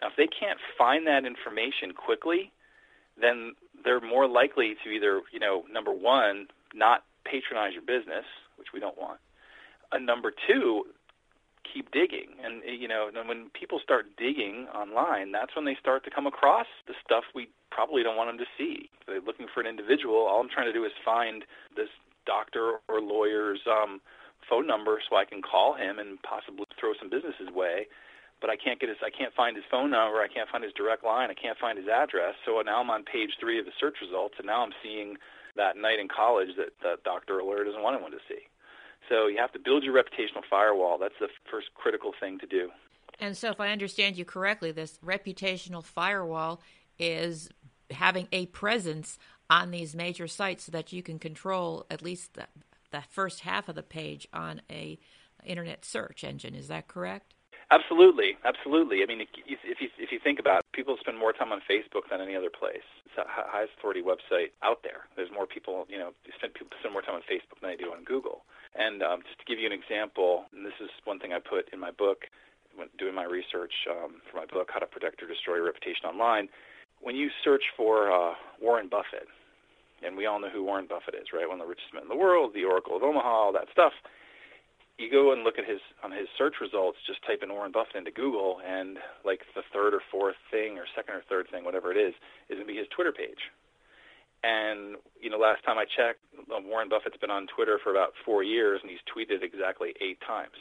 Now, 0.00 0.08
if 0.08 0.16
they 0.16 0.26
can't 0.28 0.58
find 0.76 1.06
that 1.06 1.24
information 1.24 1.92
quickly, 1.92 2.52
then 3.20 3.54
they're 3.84 4.00
more 4.00 4.28
likely 4.28 4.76
to 4.84 4.90
either, 4.90 5.22
you 5.32 5.40
know, 5.40 5.64
number 5.72 5.92
one, 5.92 6.48
not 6.74 7.04
patronize 7.24 7.72
your 7.72 7.82
business, 7.82 8.24
which 8.56 8.68
we 8.72 8.80
don't 8.80 8.98
want. 8.98 9.20
And 9.92 10.06
number 10.06 10.32
two, 10.48 10.84
keep 11.72 11.90
digging. 11.90 12.34
And 12.42 12.62
you 12.64 12.88
know, 12.88 13.10
when 13.26 13.50
people 13.50 13.80
start 13.82 14.06
digging 14.16 14.66
online, 14.74 15.32
that's 15.32 15.54
when 15.54 15.64
they 15.64 15.76
start 15.80 16.04
to 16.04 16.10
come 16.10 16.26
across 16.26 16.66
the 16.86 16.94
stuff 17.04 17.24
we 17.34 17.48
probably 17.70 18.02
don't 18.02 18.16
want 18.16 18.28
them 18.28 18.38
to 18.38 18.50
see. 18.58 18.90
If 19.00 19.06
they're 19.06 19.20
looking 19.20 19.46
for 19.52 19.60
an 19.60 19.66
individual. 19.66 20.26
All 20.26 20.40
I'm 20.40 20.50
trying 20.50 20.66
to 20.66 20.72
do 20.72 20.84
is 20.84 20.92
find 21.04 21.44
this 21.76 21.88
doctor 22.26 22.78
or 22.88 23.00
lawyer's 23.00 23.60
um, 23.70 24.00
phone 24.48 24.66
number 24.66 25.00
so 25.08 25.16
I 25.16 25.24
can 25.24 25.42
call 25.42 25.74
him 25.74 25.98
and 25.98 26.20
possibly 26.22 26.66
throw 26.78 26.92
some 26.98 27.10
business 27.10 27.34
his 27.38 27.50
way. 27.54 27.86
But 28.40 28.48
I 28.50 28.56
can't 28.56 28.80
get 28.80 28.88
his, 28.88 28.98
I 29.04 29.10
can't 29.10 29.34
find 29.34 29.54
his 29.54 29.68
phone 29.70 29.90
number, 29.90 30.18
I 30.18 30.28
can't 30.28 30.48
find 30.48 30.64
his 30.64 30.72
direct 30.72 31.04
line, 31.04 31.28
I 31.30 31.36
can't 31.36 31.58
find 31.58 31.76
his 31.76 31.88
address. 31.88 32.34
So 32.46 32.58
now 32.64 32.80
I'm 32.80 32.88
on 32.88 33.04
page 33.04 33.36
three 33.38 33.60
of 33.60 33.66
the 33.66 33.76
search 33.78 34.00
results, 34.00 34.34
and 34.38 34.46
now 34.46 34.64
I'm 34.64 34.72
seeing 34.82 35.16
that 35.56 35.76
night 35.76 36.00
in 36.00 36.08
college 36.08 36.56
that 36.56 36.72
the 36.80 36.96
doctor 37.04 37.40
or 37.40 37.44
lawyer 37.44 37.64
doesn't 37.64 37.82
want 37.82 37.96
anyone 37.96 38.12
to 38.12 38.24
see. 38.28 38.48
So 39.10 39.26
you 39.26 39.38
have 39.38 39.52
to 39.52 39.58
build 39.58 39.82
your 39.82 39.92
reputational 39.92 40.42
firewall. 40.48 40.96
That's 40.96 41.18
the 41.20 41.28
first 41.50 41.74
critical 41.74 42.12
thing 42.18 42.38
to 42.38 42.46
do. 42.46 42.70
And 43.18 43.36
so, 43.36 43.50
if 43.50 43.60
I 43.60 43.68
understand 43.68 44.16
you 44.16 44.24
correctly, 44.24 44.72
this 44.72 44.98
reputational 45.04 45.84
firewall 45.84 46.62
is 46.98 47.50
having 47.90 48.28
a 48.32 48.46
presence 48.46 49.18
on 49.50 49.72
these 49.72 49.96
major 49.96 50.28
sites 50.28 50.64
so 50.64 50.72
that 50.72 50.92
you 50.92 51.02
can 51.02 51.18
control 51.18 51.84
at 51.90 52.02
least 52.02 52.34
the, 52.34 52.46
the 52.92 53.02
first 53.10 53.40
half 53.40 53.68
of 53.68 53.74
the 53.74 53.82
page 53.82 54.28
on 54.32 54.62
a 54.70 54.98
internet 55.44 55.84
search 55.84 56.22
engine. 56.22 56.54
Is 56.54 56.68
that 56.68 56.86
correct? 56.86 57.34
Absolutely, 57.70 58.34
absolutely. 58.44 59.02
I 59.02 59.06
mean, 59.06 59.22
if 59.22 59.78
you 59.78 59.88
if 59.94 60.10
you 60.10 60.18
think 60.18 60.40
about 60.42 60.66
it, 60.66 60.66
people 60.74 60.96
spend 60.98 61.14
more 61.16 61.32
time 61.32 61.52
on 61.54 61.62
Facebook 61.70 62.10
than 62.10 62.20
any 62.20 62.34
other 62.34 62.50
place. 62.50 62.82
It's 63.06 63.14
the 63.14 63.22
highest 63.26 63.78
authority 63.78 64.02
website 64.02 64.50
out 64.66 64.82
there. 64.82 65.06
There's 65.14 65.30
more 65.30 65.46
people, 65.46 65.86
you 65.88 65.96
know, 65.96 66.10
spend 66.34 66.54
people 66.54 66.74
spend 66.82 66.90
more 66.92 67.02
time 67.02 67.14
on 67.14 67.22
Facebook 67.30 67.62
than 67.62 67.70
they 67.70 67.78
do 67.78 67.94
on 67.94 68.02
Google. 68.02 68.42
And 68.74 69.02
um, 69.06 69.22
just 69.22 69.38
to 69.38 69.46
give 69.46 69.62
you 69.62 69.70
an 69.70 69.72
example, 69.72 70.50
and 70.50 70.66
this 70.66 70.74
is 70.82 70.90
one 71.06 71.22
thing 71.22 71.30
I 71.32 71.38
put 71.38 71.70
in 71.72 71.78
my 71.78 71.94
book, 71.94 72.26
when 72.74 72.90
doing 72.98 73.14
my 73.14 73.24
research 73.24 73.74
um, 73.86 74.18
for 74.26 74.42
my 74.42 74.46
book, 74.50 74.70
How 74.74 74.82
to 74.82 74.86
Protect 74.90 75.22
or 75.22 75.30
Destroy 75.30 75.62
Your 75.62 75.70
Reputation 75.70 76.10
Online. 76.10 76.50
When 76.98 77.14
you 77.14 77.30
search 77.46 77.62
for 77.78 78.10
uh, 78.10 78.34
Warren 78.60 78.90
Buffett, 78.90 79.30
and 80.02 80.16
we 80.18 80.26
all 80.26 80.40
know 80.42 80.50
who 80.50 80.66
Warren 80.66 80.90
Buffett 80.90 81.14
is, 81.14 81.30
right? 81.30 81.46
One 81.46 81.62
of 81.62 81.66
the 81.66 81.70
richest 81.70 81.94
men 81.94 82.02
in 82.02 82.10
the 82.10 82.18
world, 82.18 82.50
the 82.50 82.66
Oracle 82.66 82.96
of 82.96 83.02
Omaha, 83.02 83.30
all 83.30 83.52
that 83.54 83.70
stuff 83.70 83.94
you 85.00 85.10
go 85.10 85.32
and 85.32 85.42
look 85.42 85.58
at 85.58 85.64
his 85.64 85.80
on 86.04 86.12
his 86.12 86.28
search 86.36 86.60
results, 86.60 86.98
just 87.06 87.24
type 87.24 87.42
in 87.42 87.50
Warren 87.50 87.72
Buffett 87.72 87.96
into 87.96 88.10
Google, 88.10 88.60
and 88.66 88.98
like 89.24 89.40
the 89.54 89.62
third 89.72 89.94
or 89.94 90.02
fourth 90.10 90.36
thing, 90.50 90.76
or 90.76 90.84
second 90.94 91.14
or 91.14 91.22
third 91.28 91.48
thing, 91.50 91.64
whatever 91.64 91.90
it 91.90 91.96
is, 91.96 92.14
is 92.48 92.56
going 92.56 92.66
to 92.66 92.72
be 92.72 92.78
his 92.78 92.88
Twitter 92.94 93.12
page. 93.12 93.50
And 94.44 94.96
you 95.20 95.30
know, 95.30 95.38
last 95.38 95.64
time 95.64 95.78
I 95.78 95.84
checked, 95.84 96.20
um, 96.54 96.68
Warren 96.68 96.88
Buffett's 96.88 97.16
been 97.16 97.30
on 97.30 97.46
Twitter 97.46 97.80
for 97.82 97.90
about 97.90 98.12
four 98.24 98.42
years, 98.42 98.80
and 98.82 98.90
he's 98.90 99.00
tweeted 99.08 99.42
exactly 99.42 99.94
eight 100.00 100.20
times. 100.20 100.56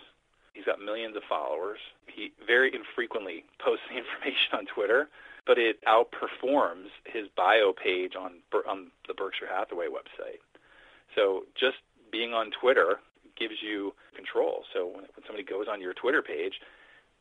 He's 0.54 0.65
got 0.65 0.80
millions 0.80 1.15
of 1.15 1.23
followers. 1.28 1.80
He 2.08 2.32
very 2.45 2.73
infrequently 2.73 3.43
posts 3.60 3.86
the 3.91 3.97
information 4.04 4.56
on 4.56 4.65
Twitter, 4.65 5.10
but 5.45 5.58
it 5.58 5.84
outperforms 5.84 6.88
his 7.06 7.28
bio 7.36 7.73
page 7.73 8.15
on 8.15 8.39
on 8.67 8.91
the 9.08 9.13
Berkshire 9.13 9.52
Hathaway 9.52 9.88
website. 9.88 10.39
So 11.15 11.43
just 11.60 11.78
being 12.12 12.34
on 12.34 12.52
Twitter 12.52 12.99
gives 13.39 13.63
you 13.63 13.93
control. 14.15 14.63
So 14.73 14.88
when, 14.88 15.08
when 15.15 15.23
somebody 15.25 15.43
goes 15.43 15.67
on 15.71 15.82
your 15.82 15.93
Twitter 15.93 16.21
page, 16.21 16.60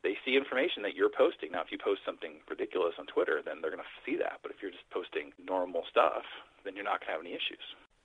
they 0.03 0.17
see 0.25 0.37
information 0.37 0.83
that 0.83 0.95
you're 0.95 1.11
posting. 1.11 1.53
Now, 1.53 1.63
if 1.63 1.73
you 1.73 1.79
post 1.79 2.03
something 2.07 2.43
ridiculous 2.49 2.95
on 2.99 3.07
Twitter, 3.07 3.41
then 3.45 3.61
they're 3.61 3.71
going 3.71 3.83
to 3.83 4.03
see 4.07 4.17
that. 4.19 4.39
But 4.43 4.53
if 4.53 4.59
you're 4.63 4.71
just 4.71 4.89
posting 4.91 5.33
normal 5.43 5.83
stuff, 5.91 6.23
then 6.65 6.75
you're 6.75 6.85
not 6.85 7.01
going 7.01 7.09
to 7.09 7.13
have 7.13 7.21
any 7.21 7.33
issues. 7.33 7.63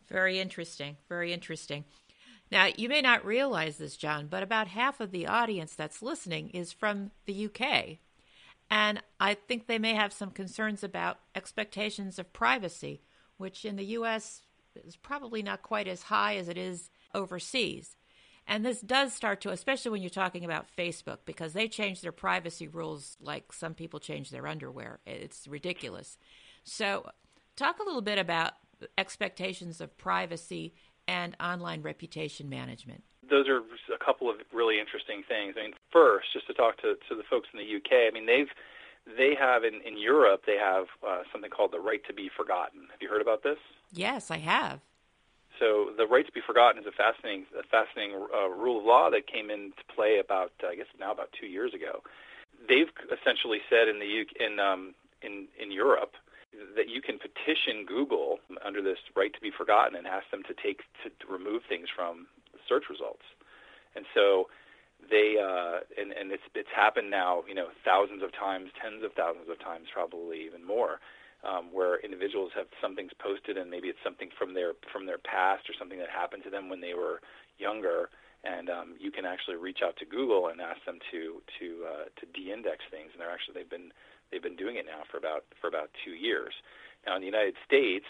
Very 0.09 0.39
interesting. 0.39 0.97
Very 1.09 1.33
interesting. 1.33 1.85
Now, 2.51 2.67
you 2.75 2.89
may 2.89 3.01
not 3.01 3.25
realize 3.25 3.77
this, 3.77 3.97
John, 3.97 4.27
but 4.27 4.43
about 4.43 4.67
half 4.67 4.99
of 4.99 5.11
the 5.11 5.27
audience 5.27 5.75
that's 5.75 6.01
listening 6.01 6.49
is 6.49 6.71
from 6.71 7.11
the 7.25 7.45
UK. 7.45 7.97
And 8.69 9.01
I 9.19 9.33
think 9.35 9.67
they 9.67 9.79
may 9.79 9.93
have 9.93 10.13
some 10.13 10.31
concerns 10.31 10.83
about 10.83 11.19
expectations 11.35 12.19
of 12.19 12.33
privacy, 12.33 13.01
which 13.37 13.65
in 13.65 13.75
the 13.75 13.85
US 13.85 14.41
is 14.75 14.95
probably 14.95 15.43
not 15.43 15.61
quite 15.61 15.87
as 15.87 16.03
high 16.03 16.35
as 16.37 16.49
it 16.49 16.57
is 16.57 16.89
overseas. 17.13 17.95
And 18.47 18.65
this 18.65 18.81
does 18.81 19.13
start 19.13 19.41
to, 19.41 19.51
especially 19.51 19.91
when 19.91 20.01
you're 20.01 20.09
talking 20.09 20.43
about 20.43 20.65
Facebook, 20.77 21.19
because 21.25 21.53
they 21.53 21.67
change 21.67 22.01
their 22.01 22.11
privacy 22.11 22.67
rules 22.67 23.17
like 23.21 23.53
some 23.53 23.73
people 23.73 23.99
change 23.99 24.29
their 24.29 24.47
underwear. 24.47 24.99
It's 25.05 25.47
ridiculous. 25.47 26.17
So, 26.63 27.09
talk 27.55 27.79
a 27.79 27.83
little 27.83 28.01
bit 28.01 28.17
about 28.17 28.53
expectations 28.97 29.79
of 29.79 29.97
privacy 29.97 30.73
and 31.07 31.35
online 31.39 31.81
reputation 31.81 32.49
management. 32.49 33.03
Those 33.29 33.47
are 33.47 33.59
a 33.93 34.03
couple 34.03 34.29
of 34.29 34.37
really 34.53 34.79
interesting 34.79 35.23
things. 35.27 35.55
I 35.57 35.63
mean, 35.63 35.73
first, 35.91 36.27
just 36.33 36.47
to 36.47 36.53
talk 36.53 36.77
to, 36.81 36.95
to 37.09 37.15
the 37.15 37.23
folks 37.29 37.47
in 37.53 37.59
the 37.59 37.75
UK, 37.75 38.07
I 38.07 38.11
mean, 38.13 38.25
they've 38.25 38.49
they 39.17 39.35
have 39.37 39.63
in, 39.65 39.81
in 39.85 39.97
Europe 39.97 40.43
they 40.45 40.55
have 40.55 40.85
uh, 41.05 41.23
something 41.31 41.49
called 41.49 41.73
the 41.73 41.79
right 41.79 42.01
to 42.07 42.13
be 42.13 42.29
forgotten. 42.35 42.87
Have 42.91 43.01
you 43.01 43.09
heard 43.09 43.21
about 43.21 43.43
this? 43.43 43.57
Yes, 43.91 44.31
I 44.31 44.37
have. 44.37 44.79
So 45.59 45.91
the 45.95 46.07
right 46.07 46.25
to 46.25 46.31
be 46.31 46.41
forgotten 46.45 46.81
is 46.81 46.87
a 46.87 46.91
fascinating, 46.91 47.45
a 47.57 47.63
fascinating 47.63 48.15
uh, 48.33 48.49
rule 48.49 48.79
of 48.79 48.85
law 48.85 49.09
that 49.11 49.27
came 49.27 49.49
into 49.49 49.83
play 49.93 50.19
about, 50.19 50.51
I 50.65 50.75
guess, 50.75 50.87
now 50.99 51.11
about 51.11 51.29
two 51.39 51.47
years 51.47 51.73
ago. 51.73 52.01
They've 52.67 52.89
essentially 53.11 53.59
said 53.69 53.87
in 53.87 53.99
the 53.99 54.21
UK, 54.21 54.27
in 54.39 54.59
um, 54.59 54.95
in 55.21 55.47
in 55.59 55.71
Europe 55.71 56.13
that 56.75 56.87
you 56.87 57.01
can 57.01 57.17
petition 57.17 57.85
Google 57.85 58.39
under 58.63 58.81
this 58.81 58.97
right 59.15 59.33
to 59.33 59.41
be 59.41 59.51
forgotten 59.51 59.95
and 59.95 60.07
ask 60.07 60.29
them 60.31 60.43
to 60.47 60.53
take 60.53 60.81
to, 61.03 61.09
to 61.09 61.31
remove 61.31 61.63
things 61.67 61.87
from 61.93 62.27
search 62.67 62.85
results. 62.89 63.25
And 63.95 64.05
so 64.13 64.49
they 65.09 65.37
uh, 65.37 65.81
and 65.99 66.13
and 66.13 66.31
it's 66.31 66.43
it's 66.55 66.73
happened 66.73 67.11
now, 67.11 67.43
you 67.47 67.55
know, 67.55 67.67
thousands 67.85 68.23
of 68.23 68.31
times, 68.33 68.69
tens 68.81 69.03
of 69.03 69.13
thousands 69.13 69.49
of 69.49 69.59
times, 69.59 69.87
probably 69.93 70.45
even 70.45 70.65
more 70.65 70.99
um, 71.43 71.69
where 71.71 71.99
individuals 71.99 72.51
have 72.55 72.67
something's 72.81 73.11
posted 73.19 73.57
and 73.57 73.69
maybe 73.69 73.87
it's 73.89 73.99
something 74.03 74.29
from 74.37 74.53
their 74.53 74.73
from 75.03 75.11
their 75.11 75.19
past 75.19 75.67
or 75.67 75.75
something 75.75 75.99
that 75.99 76.07
happened 76.07 76.47
to 76.47 76.49
them 76.49 76.71
when 76.71 76.79
they 76.79 76.95
were 76.95 77.19
younger, 77.59 78.07
and 78.47 78.71
um, 78.71 78.95
you 78.95 79.11
can 79.11 79.27
actually 79.27 79.59
reach 79.59 79.83
out 79.83 79.99
to 79.99 80.05
Google 80.07 80.47
and 80.47 80.63
ask 80.63 80.79
them 80.87 80.99
to 81.11 81.43
to 81.59 81.67
uh, 81.83 82.05
to 82.15 82.23
de-index 82.31 82.87
things, 82.87 83.11
and 83.11 83.19
they're 83.19 83.31
actually 83.31 83.59
they've 83.59 83.69
been 83.69 83.91
they've 84.31 84.41
been 84.43 84.55
doing 84.55 84.79
it 84.79 84.87
now 84.87 85.03
for 85.11 85.19
about 85.19 85.43
for 85.59 85.67
about 85.67 85.91
two 86.07 86.15
years. 86.15 86.55
Now 87.03 87.19
in 87.19 87.21
the 87.21 87.27
United 87.27 87.59
States, 87.67 88.07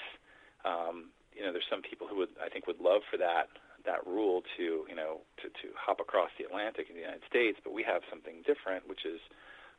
um, 0.65 1.09
you 1.33 1.41
know, 1.41 1.49
there's 1.49 1.65
some 1.65 1.81
people 1.81 2.05
who 2.05 2.21
would 2.21 2.37
I 2.37 2.49
think 2.53 2.69
would 2.69 2.81
love 2.81 3.01
for 3.09 3.17
that 3.17 3.49
that 3.89 4.05
rule 4.05 4.45
to 4.57 4.85
you 4.85 4.93
know 4.93 5.25
to 5.41 5.49
to 5.49 5.73
hop 5.73 5.97
across 5.97 6.29
the 6.37 6.45
Atlantic 6.45 6.93
in 6.93 6.95
the 6.95 7.01
United 7.01 7.25
States, 7.25 7.57
but 7.65 7.73
we 7.73 7.81
have 7.81 8.05
something 8.05 8.45
different, 8.45 8.85
which 8.85 9.01
is 9.09 9.17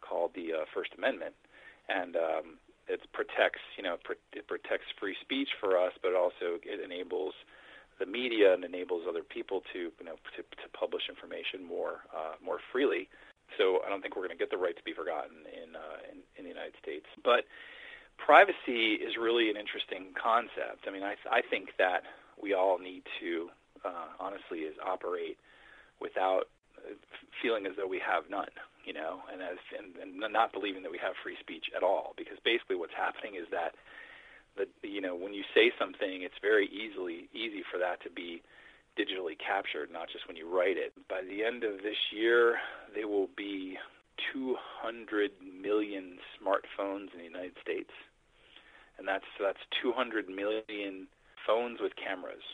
called 0.02 0.34
the 0.34 0.50
uh, 0.50 0.64
First 0.74 0.90
Amendment, 0.98 1.38
and 1.86 2.18
um, 2.18 2.58
it 2.88 3.00
protects 3.12 3.62
you 3.76 3.82
know 3.82 3.96
it 4.32 4.46
protects 4.46 4.86
free 5.00 5.16
speech 5.20 5.48
for 5.60 5.78
us, 5.78 5.92
but 6.02 6.14
also 6.14 6.60
it 6.62 6.80
enables 6.80 7.34
the 7.98 8.06
media 8.06 8.54
and 8.54 8.64
enables 8.64 9.02
other 9.08 9.22
people 9.22 9.62
to 9.72 9.92
you 9.94 10.04
know 10.04 10.16
to, 10.36 10.42
to 10.42 10.66
publish 10.72 11.08
information 11.08 11.64
more 11.64 12.04
uh, 12.14 12.34
more 12.44 12.58
freely. 12.72 13.08
So 13.58 13.80
I 13.86 13.88
don't 13.88 14.00
think 14.00 14.16
we're 14.16 14.26
going 14.26 14.36
to 14.36 14.40
get 14.40 14.50
the 14.50 14.58
right 14.58 14.74
to 14.74 14.82
be 14.82 14.92
forgotten 14.92 15.46
in, 15.46 15.76
uh, 15.76 16.00
in 16.10 16.24
in 16.36 16.42
the 16.44 16.50
United 16.50 16.74
States, 16.80 17.06
but 17.22 17.44
privacy 18.18 18.98
is 18.98 19.16
really 19.20 19.50
an 19.50 19.56
interesting 19.56 20.14
concept. 20.14 20.86
I 20.86 20.90
mean, 20.90 21.02
I 21.02 21.14
I 21.30 21.40
think 21.50 21.76
that 21.78 22.02
we 22.40 22.54
all 22.54 22.78
need 22.78 23.02
to 23.20 23.50
uh, 23.84 24.16
honestly 24.18 24.66
is 24.66 24.74
operate 24.84 25.38
without 26.00 26.50
feeling 27.42 27.66
as 27.66 27.72
though 27.76 27.88
we 27.88 28.00
have 28.00 28.24
none 28.30 28.50
you 28.84 28.92
know, 28.92 29.20
and 29.32 29.40
as 29.40 29.58
and, 29.72 29.96
and 29.96 30.32
not 30.32 30.52
believing 30.52 30.82
that 30.82 30.92
we 30.92 30.98
have 30.98 31.14
free 31.22 31.36
speech 31.40 31.66
at 31.74 31.82
all, 31.82 32.12
because 32.16 32.36
basically 32.44 32.76
what's 32.76 32.94
happening 32.94 33.34
is 33.34 33.48
that 33.50 33.74
the 34.56 34.68
you 34.86 35.00
know 35.00 35.16
when 35.16 35.32
you 35.32 35.42
say 35.54 35.72
something, 35.78 36.22
it's 36.22 36.38
very 36.40 36.68
easily 36.68 37.28
easy 37.32 37.64
for 37.70 37.78
that 37.78 38.02
to 38.04 38.10
be 38.10 38.42
digitally 38.98 39.36
captured, 39.38 39.90
not 39.90 40.08
just 40.12 40.28
when 40.28 40.36
you 40.36 40.46
write 40.46 40.76
it. 40.76 40.92
By 41.08 41.22
the 41.22 41.42
end 41.42 41.64
of 41.64 41.82
this 41.82 41.98
year, 42.12 42.58
there 42.94 43.08
will 43.08 43.28
be 43.36 43.76
200 44.32 45.32
million 45.42 46.18
smartphones 46.38 47.10
in 47.12 47.18
the 47.18 47.24
United 47.24 47.56
States, 47.60 47.90
and 48.98 49.08
that's 49.08 49.26
that's 49.40 49.64
200 49.82 50.28
million 50.28 51.08
phones 51.46 51.80
with 51.80 51.92
cameras. 51.96 52.44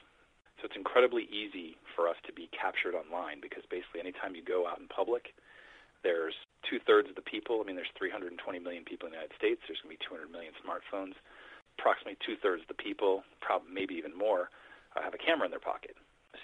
So 0.60 0.68
it's 0.68 0.76
incredibly 0.76 1.24
easy 1.32 1.80
for 1.96 2.04
us 2.04 2.20
to 2.28 2.32
be 2.36 2.52
captured 2.52 2.92
online 2.92 3.40
because 3.40 3.64
basically 3.72 4.04
anytime 4.04 4.36
you 4.36 4.44
go 4.44 4.68
out 4.68 4.76
in 4.76 4.92
public, 4.92 5.32
there's 6.04 6.36
two 6.68 6.76
thirds 6.84 7.08
of 7.08 7.16
the 7.16 7.24
people. 7.24 7.60
I 7.60 7.64
mean, 7.64 7.76
there's 7.76 7.92
320 7.96 8.36
million 8.60 8.84
people 8.84 9.08
in 9.08 9.16
the 9.16 9.20
United 9.20 9.36
States. 9.40 9.60
There's 9.64 9.80
going 9.80 9.96
to 9.96 10.00
be 10.00 10.04
200 10.04 10.28
million 10.28 10.52
smartphones. 10.60 11.16
Approximately 11.80 12.20
two 12.20 12.36
thirds 12.44 12.60
of 12.60 12.68
the 12.68 12.76
people, 12.76 13.24
probably 13.40 13.72
maybe 13.72 13.96
even 13.96 14.12
more, 14.12 14.52
uh, 14.96 15.00
have 15.00 15.16
a 15.16 15.22
camera 15.22 15.48
in 15.48 15.52
their 15.52 15.64
pocket. 15.64 15.96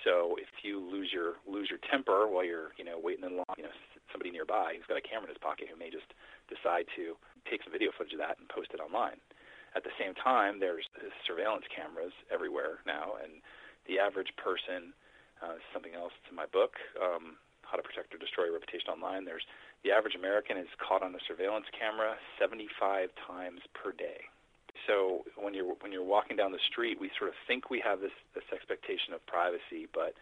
So 0.05 0.37
if 0.41 0.49
you 0.65 0.81
lose 0.81 1.11
your 1.13 1.39
lose 1.47 1.71
your 1.71 1.83
temper 1.91 2.27
while 2.27 2.45
you're 2.45 2.75
you 2.79 2.85
know 2.87 2.99
waiting 2.99 3.27
in 3.27 3.39
line, 3.39 3.59
you 3.59 3.67
know 3.67 3.75
somebody 4.11 4.31
nearby 4.31 4.75
who's 4.75 4.87
got 4.87 4.99
a 4.99 5.05
camera 5.05 5.31
in 5.31 5.35
his 5.35 5.43
pocket 5.43 5.67
who 5.71 5.79
may 5.79 5.91
just 5.91 6.11
decide 6.51 6.87
to 6.95 7.15
take 7.47 7.63
some 7.63 7.75
video 7.75 7.91
footage 7.95 8.15
of 8.15 8.23
that 8.23 8.39
and 8.39 8.49
post 8.51 8.71
it 8.75 8.83
online. 8.83 9.19
At 9.75 9.85
the 9.85 9.95
same 10.01 10.15
time, 10.17 10.59
there's 10.59 10.89
surveillance 11.27 11.67
cameras 11.69 12.15
everywhere 12.33 12.81
now, 12.87 13.21
and 13.21 13.45
the 13.89 13.99
average 13.99 14.35
person, 14.37 14.93
uh, 15.43 15.59
something 15.73 15.95
else 15.95 16.13
in 16.31 16.37
my 16.37 16.47
book, 16.47 16.77
um, 16.99 17.37
How 17.63 17.77
to 17.77 17.83
Protect 17.83 18.15
or 18.15 18.19
Destroy 18.19 18.51
Your 18.51 18.55
Reputation 18.55 18.91
Online. 18.91 19.25
There's 19.25 19.47
the 19.85 19.93
average 19.93 20.15
American 20.15 20.57
is 20.59 20.71
caught 20.83 21.03
on 21.03 21.15
a 21.15 21.23
surveillance 21.27 21.67
camera 21.75 22.17
75 22.41 23.11
times 23.27 23.61
per 23.75 23.93
day. 23.93 24.27
So 24.87 25.25
when 25.37 25.55
you're 25.55 25.75
when 25.81 25.91
you're 25.91 26.05
walking 26.05 26.37
down 26.37 26.53
the 26.53 26.63
street, 26.71 27.01
we 27.01 27.11
sort 27.19 27.31
of 27.31 27.37
think 27.47 27.71
we 27.71 27.81
have 27.81 28.01
this 28.01 28.15
this 28.35 28.45
expectation 28.53 29.15
of 29.15 29.25
privacy, 29.27 29.89
but 29.93 30.15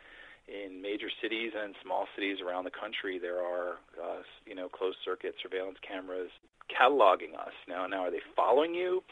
in 0.47 0.81
major 0.83 1.09
cities 1.23 1.53
and 1.57 1.75
small 1.83 2.07
cities 2.15 2.39
around 2.45 2.65
the 2.65 2.75
country, 2.75 3.19
there 3.19 3.41
are 3.41 3.81
uh, 3.99 4.23
you 4.47 4.55
know 4.55 4.69
closed 4.69 4.99
circuit 5.05 5.35
surveillance 5.43 5.79
cameras 5.87 6.31
cataloging 6.71 7.35
us. 7.35 7.53
Now, 7.69 7.87
now 7.87 8.09
are 8.09 8.11
they 8.11 8.25
following 8.37 8.75
you? 8.75 9.03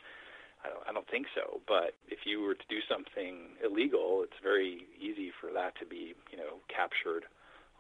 I 0.65 0.69
don't, 0.69 0.85
I 0.89 0.93
don't 0.93 1.09
think 1.09 1.27
so. 1.35 1.61
But 1.67 1.95
if 2.09 2.25
you 2.25 2.41
were 2.41 2.55
to 2.55 2.69
do 2.69 2.79
something 2.89 3.59
illegal, 3.65 4.23
it's 4.23 4.39
very 4.43 4.87
easy 4.99 5.33
for 5.41 5.53
that 5.53 5.79
to 5.81 5.87
be 5.87 6.15
you 6.31 6.39
know 6.39 6.63
captured 6.69 7.25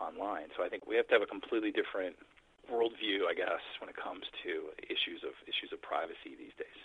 online. 0.00 0.50
So 0.56 0.64
I 0.64 0.68
think 0.68 0.86
we 0.86 0.96
have 0.96 1.06
to 1.08 1.14
have 1.14 1.22
a 1.22 1.30
completely 1.30 1.70
different 1.70 2.16
worldview, 2.70 3.26
I 3.28 3.34
guess, 3.34 3.62
when 3.80 3.88
it 3.90 3.96
comes 3.96 4.24
to 4.44 4.74
issues 4.82 5.22
of 5.22 5.34
issues 5.46 5.72
of 5.72 5.82
privacy 5.82 6.34
these 6.38 6.54
days. 6.58 6.80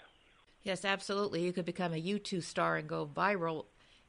Yes, 0.64 0.84
absolutely. 0.84 1.44
You 1.44 1.54
could 1.54 1.66
become 1.66 1.94
a 1.94 2.02
YouTube 2.02 2.44
star 2.44 2.78
and 2.78 2.88
go 2.88 3.06
viral 3.06 3.66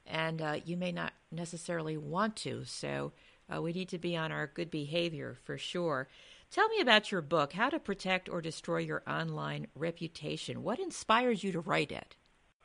and 0.09 0.41
uh, 0.41 0.57
you 0.65 0.77
may 0.77 0.91
not 0.91 1.13
necessarily 1.31 1.97
want 1.97 2.37
to. 2.37 2.65
So 2.65 3.13
uh, 3.55 3.61
we 3.63 3.73
need 3.73 3.89
to 3.91 3.99
be 3.99 4.17
on 4.17 4.33
our 4.33 4.47
good 4.47 4.71
behavior 4.71 5.37
for 5.45 5.59
sure. 5.59 6.09
Tell 6.51 6.69
me 6.69 6.81
about 6.81 7.13
your 7.13 7.21
book, 7.21 7.53
How 7.53 7.69
to 7.69 7.79
Protect 7.79 8.27
or 8.27 8.41
Destroy 8.41 8.79
Your 8.79 9.03
Online 9.07 9.67
Reputation. 9.75 10.63
What 10.63 10.79
inspires 10.79 11.45
you 11.45 11.53
to 11.53 11.61
write 11.61 11.93
it? 11.93 12.17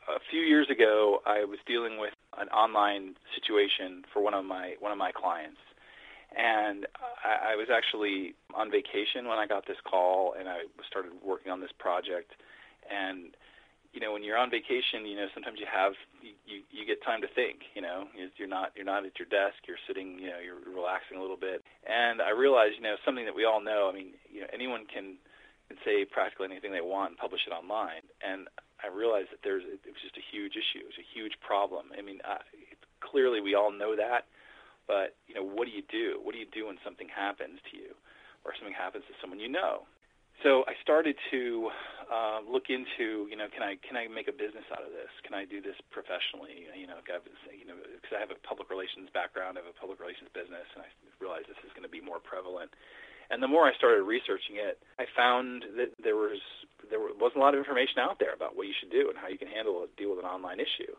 A 0.08 0.20
few 0.32 0.40
years 0.40 0.70
ago, 0.70 1.22
I 1.26 1.44
was 1.44 1.60
dealing 1.68 2.00
with 2.00 2.14
an 2.38 2.48
online 2.50 3.16
situation 3.36 4.06
for 4.14 4.24
one 4.24 4.34
of 4.34 4.46
my 4.46 4.76
one 4.80 4.94
of 4.94 4.98
my 4.98 5.12
clients, 5.12 5.60
and 6.36 6.88
I, 7.26 7.54
I 7.54 7.56
was 7.58 7.68
actually 7.70 8.36
on 8.54 8.72
vacation 8.72 9.28
when 9.28 9.38
I 9.38 9.48
got 9.48 9.68
this 9.68 9.78
call, 9.84 10.34
and 10.40 10.48
I 10.48 10.60
started 10.88 11.12
working 11.22 11.52
on 11.52 11.60
this 11.60 11.72
project, 11.78 12.32
and 12.90 13.36
you 13.94 14.02
know, 14.02 14.12
when 14.12 14.26
you're 14.26 14.42
on 14.42 14.50
vacation, 14.50 15.06
you 15.06 15.16
know, 15.16 15.30
sometimes 15.38 15.62
you 15.62 15.70
have 15.70 15.94
you 16.22 16.66
you 16.74 16.82
get 16.82 16.98
time 17.06 17.22
to 17.22 17.30
think. 17.30 17.62
You 17.78 17.86
know, 17.86 18.10
you're 18.38 18.50
not 18.50 18.74
you're 18.74 18.90
not 18.90 19.06
at 19.06 19.22
your 19.22 19.30
desk. 19.30 19.62
You're 19.70 19.82
sitting. 19.86 20.18
You 20.18 20.34
know, 20.34 20.42
you're 20.42 20.58
relaxing 20.66 21.18
a 21.18 21.22
little 21.22 21.38
bit. 21.38 21.62
And 21.86 22.18
I 22.18 22.34
realized, 22.34 22.74
you 22.76 22.82
know, 22.82 22.98
something 23.06 23.26
that 23.30 23.38
we 23.38 23.46
all 23.46 23.62
know. 23.62 23.88
I 23.88 23.94
mean, 23.94 24.18
you 24.34 24.42
know, 24.42 24.50
anyone 24.50 24.90
can 24.90 25.22
can 25.70 25.78
say 25.86 26.10
practically 26.10 26.50
anything 26.50 26.74
they 26.74 26.82
want 26.82 27.14
and 27.14 27.18
publish 27.22 27.46
it 27.46 27.54
online. 27.54 28.02
And 28.26 28.50
I 28.82 28.90
realized 28.90 29.30
that 29.30 29.46
there's 29.46 29.64
it 29.64 29.86
was 29.86 30.02
just 30.02 30.18
a 30.18 30.26
huge 30.34 30.58
issue. 30.58 30.82
It 30.82 30.90
was 30.90 31.00
a 31.00 31.10
huge 31.14 31.38
problem. 31.46 31.94
I 31.94 32.02
mean, 32.02 32.18
I, 32.26 32.42
clearly 33.00 33.46
we 33.46 33.54
all 33.54 33.70
know 33.70 33.94
that, 33.94 34.26
but 34.90 35.14
you 35.30 35.38
know, 35.38 35.46
what 35.46 35.70
do 35.70 35.72
you 35.72 35.86
do? 35.86 36.18
What 36.18 36.34
do 36.34 36.42
you 36.42 36.50
do 36.50 36.68
when 36.68 36.82
something 36.82 37.08
happens 37.14 37.62
to 37.70 37.78
you, 37.78 37.94
or 38.42 38.58
something 38.58 38.74
happens 38.74 39.06
to 39.06 39.14
someone 39.22 39.38
you 39.38 39.54
know? 39.54 39.86
So 40.44 40.68
I 40.68 40.76
started 40.84 41.16
to 41.32 41.72
uh, 42.12 42.40
look 42.44 42.68
into, 42.70 43.26
you 43.32 43.40
know, 43.40 43.48
can 43.50 43.64
I 43.64 43.80
can 43.80 43.96
I 43.96 44.12
make 44.12 44.28
a 44.28 44.36
business 44.36 44.68
out 44.70 44.84
of 44.84 44.92
this? 44.92 45.10
Can 45.24 45.34
I 45.34 45.48
do 45.48 45.64
this 45.64 45.80
professionally? 45.90 46.68
You 46.76 46.86
know, 46.86 47.00
you 47.00 47.66
know, 47.66 47.80
because 47.80 48.14
I 48.14 48.20
have 48.20 48.30
a 48.30 48.40
public 48.44 48.70
relations 48.70 49.08
background, 49.16 49.58
I 49.58 49.64
have 49.64 49.72
a 49.72 49.80
public 49.80 49.98
relations 50.04 50.30
business, 50.36 50.68
and 50.76 50.84
I 50.84 50.90
realized 51.18 51.48
this 51.48 51.60
is 51.64 51.72
going 51.74 51.88
to 51.88 51.92
be 51.92 52.04
more 52.04 52.20
prevalent. 52.20 52.70
And 53.32 53.42
the 53.42 53.48
more 53.48 53.66
I 53.66 53.74
started 53.80 54.04
researching 54.04 54.60
it, 54.60 54.78
I 55.00 55.08
found 55.16 55.64
that 55.80 55.96
there 56.04 56.20
was 56.20 56.44
there 56.92 57.00
wasn't 57.00 57.40
a 57.40 57.44
lot 57.44 57.56
of 57.56 57.60
information 57.64 58.04
out 58.04 58.20
there 58.20 58.36
about 58.36 58.60
what 58.60 58.68
you 58.68 58.76
should 58.78 58.92
do 58.92 59.08
and 59.10 59.18
how 59.18 59.32
you 59.32 59.40
can 59.40 59.48
handle 59.48 59.88
deal 59.96 60.12
with 60.12 60.20
an 60.20 60.30
online 60.30 60.60
issue. 60.60 60.92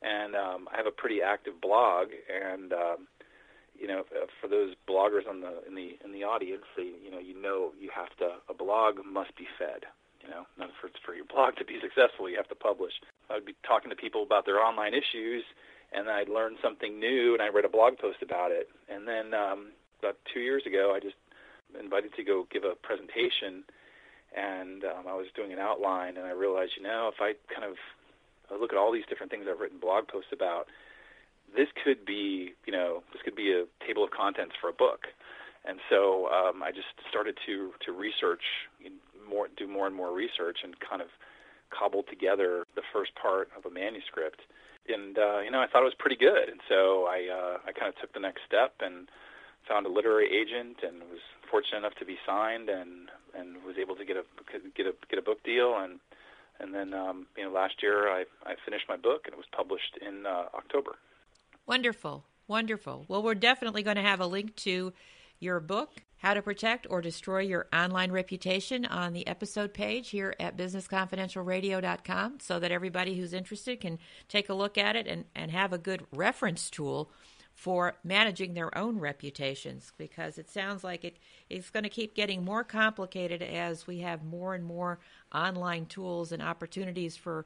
And 0.00 0.36
um, 0.38 0.68
I 0.70 0.76
have 0.78 0.86
a 0.86 0.94
pretty 0.94 1.20
active 1.20 1.60
blog, 1.60 2.14
and 2.30 2.72
um, 2.72 3.10
you 3.78 3.88
know, 3.88 4.04
for 4.40 4.48
those 4.48 4.74
bloggers 4.88 5.28
on 5.28 5.40
the 5.40 5.62
in 5.66 5.74
the 5.74 5.98
in 6.04 6.12
the 6.12 6.24
audience, 6.24 6.64
they, 6.76 6.90
you 7.02 7.10
know, 7.10 7.18
you 7.18 7.40
know, 7.40 7.72
you 7.78 7.90
have 7.94 8.14
to 8.18 8.36
a 8.48 8.54
blog 8.54 8.98
must 9.04 9.36
be 9.36 9.46
fed. 9.58 9.84
You 10.22 10.30
know, 10.30 10.46
not 10.58 10.70
for 10.80 10.90
for 11.04 11.14
your 11.14 11.24
blog 11.24 11.56
to 11.56 11.64
be 11.64 11.78
successful, 11.80 12.28
you 12.28 12.36
have 12.36 12.48
to 12.48 12.54
publish. 12.54 12.92
I'd 13.30 13.44
be 13.44 13.54
talking 13.66 13.90
to 13.90 13.96
people 13.96 14.22
about 14.22 14.46
their 14.46 14.58
online 14.58 14.94
issues, 14.94 15.44
and 15.92 16.08
I'd 16.08 16.28
learn 16.28 16.56
something 16.62 16.98
new, 16.98 17.34
and 17.34 17.42
I 17.42 17.48
read 17.48 17.64
a 17.64 17.68
blog 17.68 17.98
post 17.98 18.18
about 18.22 18.50
it. 18.50 18.68
And 18.88 19.06
then 19.06 19.34
um, 19.34 19.72
about 20.00 20.16
two 20.32 20.40
years 20.40 20.62
ago, 20.66 20.94
I 20.96 21.00
just 21.00 21.16
invited 21.78 22.14
to 22.14 22.24
go 22.24 22.46
give 22.50 22.64
a 22.64 22.74
presentation, 22.74 23.62
and 24.34 24.84
um, 24.84 25.06
I 25.06 25.14
was 25.14 25.26
doing 25.36 25.52
an 25.52 25.58
outline, 25.58 26.16
and 26.16 26.26
I 26.26 26.32
realized, 26.32 26.72
you 26.76 26.82
know, 26.82 27.10
if 27.12 27.20
I 27.20 27.34
kind 27.52 27.68
of 27.68 27.76
I 28.50 28.58
look 28.58 28.72
at 28.72 28.78
all 28.78 28.92
these 28.92 29.06
different 29.08 29.30
things 29.30 29.46
I've 29.50 29.60
written 29.60 29.78
blog 29.78 30.08
posts 30.08 30.30
about 30.32 30.66
this 31.54 31.68
could 31.84 32.04
be, 32.04 32.52
you 32.66 32.72
know, 32.72 33.02
this 33.12 33.22
could 33.22 33.36
be 33.36 33.52
a 33.52 33.64
table 33.86 34.04
of 34.04 34.10
contents 34.10 34.54
for 34.60 34.68
a 34.68 34.72
book. 34.72 35.06
And 35.66 35.80
so 35.90 36.28
um, 36.30 36.62
I 36.62 36.70
just 36.70 36.94
started 37.10 37.36
to 37.46 37.72
to 37.84 37.92
research 37.92 38.42
more, 39.28 39.48
do 39.56 39.66
more 39.66 39.86
and 39.86 39.96
more 39.96 40.14
research, 40.14 40.58
and 40.62 40.78
kind 40.78 41.02
of 41.02 41.08
cobbled 41.70 42.06
together 42.08 42.64
the 42.76 42.86
first 42.92 43.10
part 43.20 43.48
of 43.56 43.66
a 43.66 43.70
manuscript. 43.70 44.40
And 44.88 45.18
uh, 45.18 45.40
you 45.40 45.50
know, 45.50 45.60
I 45.60 45.66
thought 45.66 45.82
it 45.82 45.90
was 45.90 45.98
pretty 45.98 46.16
good. 46.16 46.48
And 46.48 46.60
so 46.68 47.06
I 47.10 47.26
uh, 47.26 47.58
I 47.66 47.72
kind 47.72 47.88
of 47.90 47.98
took 48.00 48.14
the 48.14 48.20
next 48.20 48.42
step 48.46 48.74
and 48.80 49.08
found 49.68 49.84
a 49.86 49.90
literary 49.90 50.30
agent, 50.30 50.78
and 50.86 51.02
was 51.10 51.18
fortunate 51.50 51.78
enough 51.78 51.98
to 51.98 52.06
be 52.06 52.16
signed, 52.24 52.68
and 52.68 53.10
and 53.34 53.62
was 53.66 53.74
able 53.80 53.96
to 53.96 54.04
get 54.04 54.16
a 54.16 54.24
get 54.76 54.86
a 54.86 54.94
get 55.10 55.18
a 55.18 55.22
book 55.22 55.42
deal, 55.42 55.76
and 55.78 55.98
and 56.60 56.72
then 56.72 56.94
um, 56.94 57.26
you 57.36 57.42
know 57.42 57.50
last 57.50 57.82
year 57.82 58.08
I 58.08 58.24
I 58.46 58.54
finished 58.64 58.86
my 58.88 58.96
book, 58.96 59.22
and 59.26 59.34
it 59.34 59.36
was 59.36 59.50
published 59.50 59.98
in 60.00 60.26
uh, 60.26 60.46
October. 60.54 60.94
Wonderful. 61.66 62.24
Wonderful. 62.46 63.04
Well, 63.08 63.24
we're 63.24 63.34
definitely 63.34 63.82
going 63.82 63.96
to 63.96 64.02
have 64.02 64.20
a 64.20 64.26
link 64.26 64.54
to 64.56 64.92
your 65.40 65.58
book, 65.58 65.90
How 66.18 66.32
to 66.34 66.40
Protect 66.40 66.86
or 66.88 67.00
Destroy 67.00 67.40
Your 67.40 67.66
Online 67.72 68.12
Reputation, 68.12 68.86
on 68.86 69.12
the 69.12 69.26
episode 69.26 69.74
page 69.74 70.10
here 70.10 70.32
at 70.38 70.56
businessconfidentialradio.com 70.56 72.38
so 72.40 72.60
that 72.60 72.70
everybody 72.70 73.16
who's 73.18 73.32
interested 73.32 73.80
can 73.80 73.98
take 74.28 74.48
a 74.48 74.54
look 74.54 74.78
at 74.78 74.94
it 74.94 75.08
and, 75.08 75.24
and 75.34 75.50
have 75.50 75.72
a 75.72 75.78
good 75.78 76.06
reference 76.12 76.70
tool 76.70 77.10
for 77.52 77.96
managing 78.04 78.54
their 78.54 78.76
own 78.78 79.00
reputations 79.00 79.90
because 79.98 80.38
it 80.38 80.48
sounds 80.48 80.84
like 80.84 81.04
it, 81.04 81.16
it's 81.50 81.70
going 81.70 81.82
to 81.82 81.88
keep 81.88 82.14
getting 82.14 82.44
more 82.44 82.62
complicated 82.62 83.42
as 83.42 83.86
we 83.88 84.00
have 84.00 84.22
more 84.22 84.54
and 84.54 84.62
more 84.62 85.00
online 85.34 85.86
tools 85.86 86.30
and 86.30 86.42
opportunities 86.42 87.16
for 87.16 87.44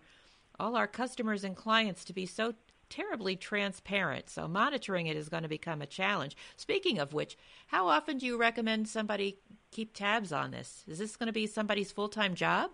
all 0.59 0.77
our 0.77 0.89
customers 0.89 1.43
and 1.43 1.57
clients 1.57 2.05
to 2.05 2.13
be 2.13 2.27
so 2.27 2.53
terribly 2.91 3.37
transparent, 3.37 4.29
so 4.29 4.47
monitoring 4.47 5.07
it 5.07 5.17
is 5.17 5.29
going 5.29 5.45
to 5.45 5.49
become 5.49 5.81
a 5.81 5.87
challenge. 5.87 6.37
Speaking 6.57 6.99
of 6.99 7.15
which, 7.15 7.39
how 7.69 7.89
often 7.89 8.19
do 8.19 8.27
you 8.27 8.37
recommend 8.37 8.89
somebody 8.89 9.39
keep 9.71 9.95
tabs 9.95 10.33
on 10.33 10.51
this? 10.51 10.85
Is 10.87 10.99
this 10.99 11.17
going 11.17 11.29
to 11.29 11.33
be 11.33 11.47
somebody's 11.47 11.93
full 11.93 12.09
time 12.09 12.35
job? 12.35 12.71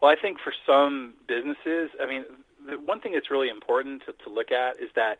Well, 0.00 0.10
I 0.10 0.16
think 0.16 0.38
for 0.42 0.54
some 0.66 1.14
businesses, 1.28 1.90
I 2.00 2.06
mean, 2.06 2.24
the 2.66 2.76
one 2.76 3.00
thing 3.00 3.12
that's 3.12 3.30
really 3.30 3.48
important 3.50 4.02
to, 4.06 4.12
to 4.24 4.30
look 4.30 4.50
at 4.50 4.80
is 4.80 4.88
that, 4.96 5.18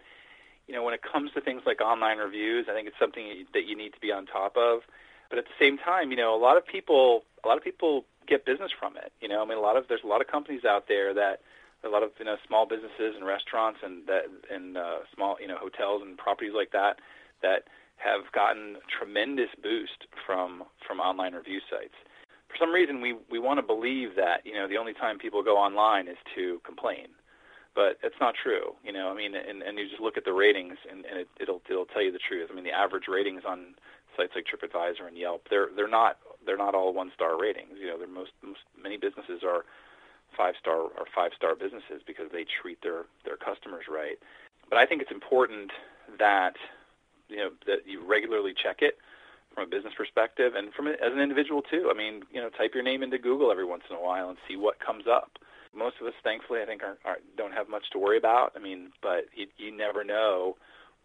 you 0.67 0.75
know, 0.75 0.83
when 0.83 0.95
it 0.95 1.01
comes 1.03 1.33
to 1.35 1.41
things 1.41 1.63
like 1.67 1.81
online 1.81 2.19
reviews, 2.19 2.67
I 2.71 2.75
think 2.75 2.89
it's 2.89 2.99
something 2.99 3.45
that 3.53 3.67
you 3.67 3.77
need 3.77 3.93
to 3.93 4.01
be 4.01 4.13
on 4.13 4.27
top 4.27 4.57
of. 4.57 4.81
But 5.29 5.39
at 5.39 5.45
the 5.45 5.65
same 5.65 5.77
time, 5.79 6.11
you 6.11 6.17
know, 6.17 6.35
a 6.35 6.41
lot 6.41 6.57
of 6.57 6.67
people, 6.67 7.25
a 7.45 7.49
lot 7.49 7.57
of 7.57 7.65
people 7.65 8.05
get 8.27 8.45
business 8.45 8.71
from 8.79 8.97
it. 8.97 9.13
You 9.21 9.29
know, 9.29 9.43
I 9.43 9.45
mean, 9.47 9.59
a 9.59 9.61
lot 9.61 9.77
of 9.77 9.87
there's 9.89 10.03
a 10.05 10.07
lot 10.07 10.21
of 10.21 10.27
companies 10.27 10.65
out 10.65 10.89
there 10.89 11.13
that 11.15 11.41
a 11.85 11.89
lot 11.89 12.03
of 12.03 12.11
you 12.19 12.25
know 12.25 12.37
small 12.47 12.67
businesses 12.67 13.15
and 13.17 13.27
restaurants 13.27 13.81
and 13.83 14.07
that 14.07 14.25
and 14.51 14.77
uh, 14.77 14.99
small 15.15 15.37
you 15.41 15.49
know 15.49 15.57
hotels 15.59 16.03
and 16.05 16.17
properties 16.19 16.53
like 16.55 16.73
that 16.73 16.99
that 17.43 17.65
have 17.97 18.33
gotten 18.33 18.77
tremendous 18.89 19.51
boost 19.63 20.07
from 20.27 20.65
from 20.87 21.01
online 21.01 21.35
review 21.35 21.61
sites. 21.71 21.95
For 22.49 22.57
some 22.59 22.73
reason, 22.73 23.01
we 23.01 23.17
we 23.31 23.39
want 23.39 23.59
to 23.59 23.67
believe 23.67 24.17
that 24.17 24.45
you 24.45 24.55
know 24.55 24.69
the 24.69 24.77
only 24.77 24.95
time 24.95 25.19
people 25.19 25.43
go 25.43 25.57
online 25.57 26.09
is 26.09 26.19
to 26.35 26.61
complain, 26.65 27.09
but 27.75 27.99
it's 28.03 28.19
not 28.21 28.35
true. 28.35 28.75
You 28.85 28.93
know, 28.93 29.11
I 29.11 29.15
mean, 29.15 29.35
and, 29.35 29.63
and 29.63 29.79
you 29.79 29.89
just 29.89 30.01
look 30.01 30.17
at 30.17 30.25
the 30.25 30.33
ratings, 30.33 30.77
and, 30.91 31.05
and 31.05 31.21
it, 31.21 31.29
it'll 31.41 31.63
it'll 31.71 31.87
tell 31.87 32.03
you 32.03 32.13
the 32.13 32.19
truth. 32.19 32.49
I 32.51 32.55
mean, 32.55 32.65
the 32.65 32.73
average 32.73 33.05
ratings 33.09 33.43
on 33.47 33.75
sites 34.17 34.33
like 34.35 34.45
TripAdvisor 34.45 35.07
and 35.07 35.17
Yelp, 35.17 35.47
they're 35.49 35.69
they're 35.77 35.89
not 35.89 36.19
they're 36.45 36.59
not 36.59 36.75
all 36.75 36.93
one 36.93 37.13
star 37.15 37.41
ratings. 37.41 37.79
You 37.81 37.89
know, 37.89 37.99
they're 37.99 38.09
most, 38.09 38.33
most 38.43 38.61
many 38.81 38.97
businesses 38.97 39.43
are 39.45 39.65
five 40.37 40.55
star 40.59 40.77
or 40.77 41.07
five 41.15 41.33
star 41.37 41.55
businesses 41.55 42.03
because 42.07 42.27
they 42.33 42.45
treat 42.45 42.83
their 42.83 43.05
their 43.25 43.37
customers 43.37 43.85
right. 43.89 44.19
But 44.69 44.79
I 44.79 44.87
think 44.87 45.03
it's 45.03 45.11
important 45.11 45.71
that 46.19 46.55
you 47.29 47.37
know 47.37 47.51
that 47.67 47.87
you 47.87 48.05
regularly 48.05 48.55
check 48.55 48.83
it 48.83 48.99
from 49.55 49.65
a 49.65 49.67
business 49.67 49.95
perspective 49.97 50.55
and 50.55 50.73
from 50.73 50.89
as 50.89 51.13
an 51.13 51.21
individual 51.21 51.63
too. 51.63 51.91
I 51.93 51.97
mean, 51.97 52.23
you 52.33 52.41
know, 52.41 52.51
type 52.51 52.73
your 52.75 52.83
name 52.83 53.03
into 53.03 53.19
Google 53.19 53.51
every 53.51 53.65
once 53.65 53.83
in 53.91 53.97
a 53.97 54.01
while 54.01 54.29
and 54.29 54.39
see 54.49 54.57
what 54.57 54.79
comes 54.81 55.05
up. 55.11 55.39
Most 55.75 55.97
of 56.01 56.07
us, 56.07 56.15
thankfully, 56.25 56.61
I 56.63 56.67
think 56.67 56.83
are, 56.83 56.99
are, 57.05 57.19
don't 57.37 57.53
have 57.53 57.69
much 57.69 57.91
to 57.93 57.99
worry 57.99 58.19
about. 58.19 58.53
I 58.57 58.59
mean, 58.59 58.91
but 59.03 59.27
you, 59.37 59.47
you 59.57 59.77
never 59.77 60.03
know 60.03 60.57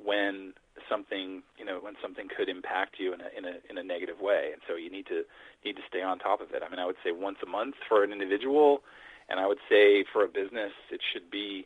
when 0.04 0.54
something 0.90 1.42
you 1.58 1.66
know 1.66 1.80
when 1.82 1.94
something 2.02 2.28
could 2.36 2.50
impact 2.50 2.96
you 3.00 3.14
in 3.14 3.22
a 3.22 3.30
in 3.38 3.46
a 3.46 3.54
in 3.70 3.78
a 3.78 3.84
negative 3.84 4.20
way 4.20 4.50
and 4.52 4.62
so 4.68 4.76
you 4.76 4.92
need 4.92 5.06
to 5.08 5.24
need 5.64 5.76
to 5.76 5.82
stay 5.88 6.02
on 6.02 6.20
top 6.20 6.42
of 6.42 6.52
it 6.52 6.62
i 6.66 6.70
mean 6.70 6.80
i 6.80 6.86
would 6.86 6.98
say 7.04 7.12
once 7.12 7.38
a 7.42 7.50
month 7.50 7.76
for 7.88 8.04
an 8.04 8.12
individual 8.12 8.82
and 9.30 9.40
i 9.40 9.48
would 9.48 9.60
say 9.70 10.04
for 10.12 10.24
a 10.24 10.28
business 10.28 10.72
it 10.92 11.02
should 11.14 11.30
be 11.30 11.66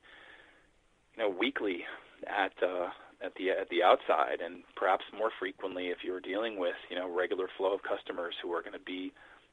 you 1.16 1.24
know 1.24 1.30
weekly 1.30 1.86
at 2.28 2.54
uh 2.64 2.90
at 3.24 3.34
the 3.36 3.50
at 3.50 3.70
the 3.70 3.84
outside 3.84 4.40
and 4.44 4.64
perhaps 4.76 5.04
more 5.18 5.32
frequently 5.40 5.88
if 5.88 5.98
you're 6.04 6.22
dealing 6.22 6.60
with 6.60 6.76
you 6.90 6.96
know 6.96 7.10
regular 7.10 7.48
flow 7.58 7.74
of 7.74 7.82
customers 7.84 8.36
who 8.42 8.52
are 8.54 8.62
going 8.62 8.74
to 8.74 8.80
be 8.80 9.12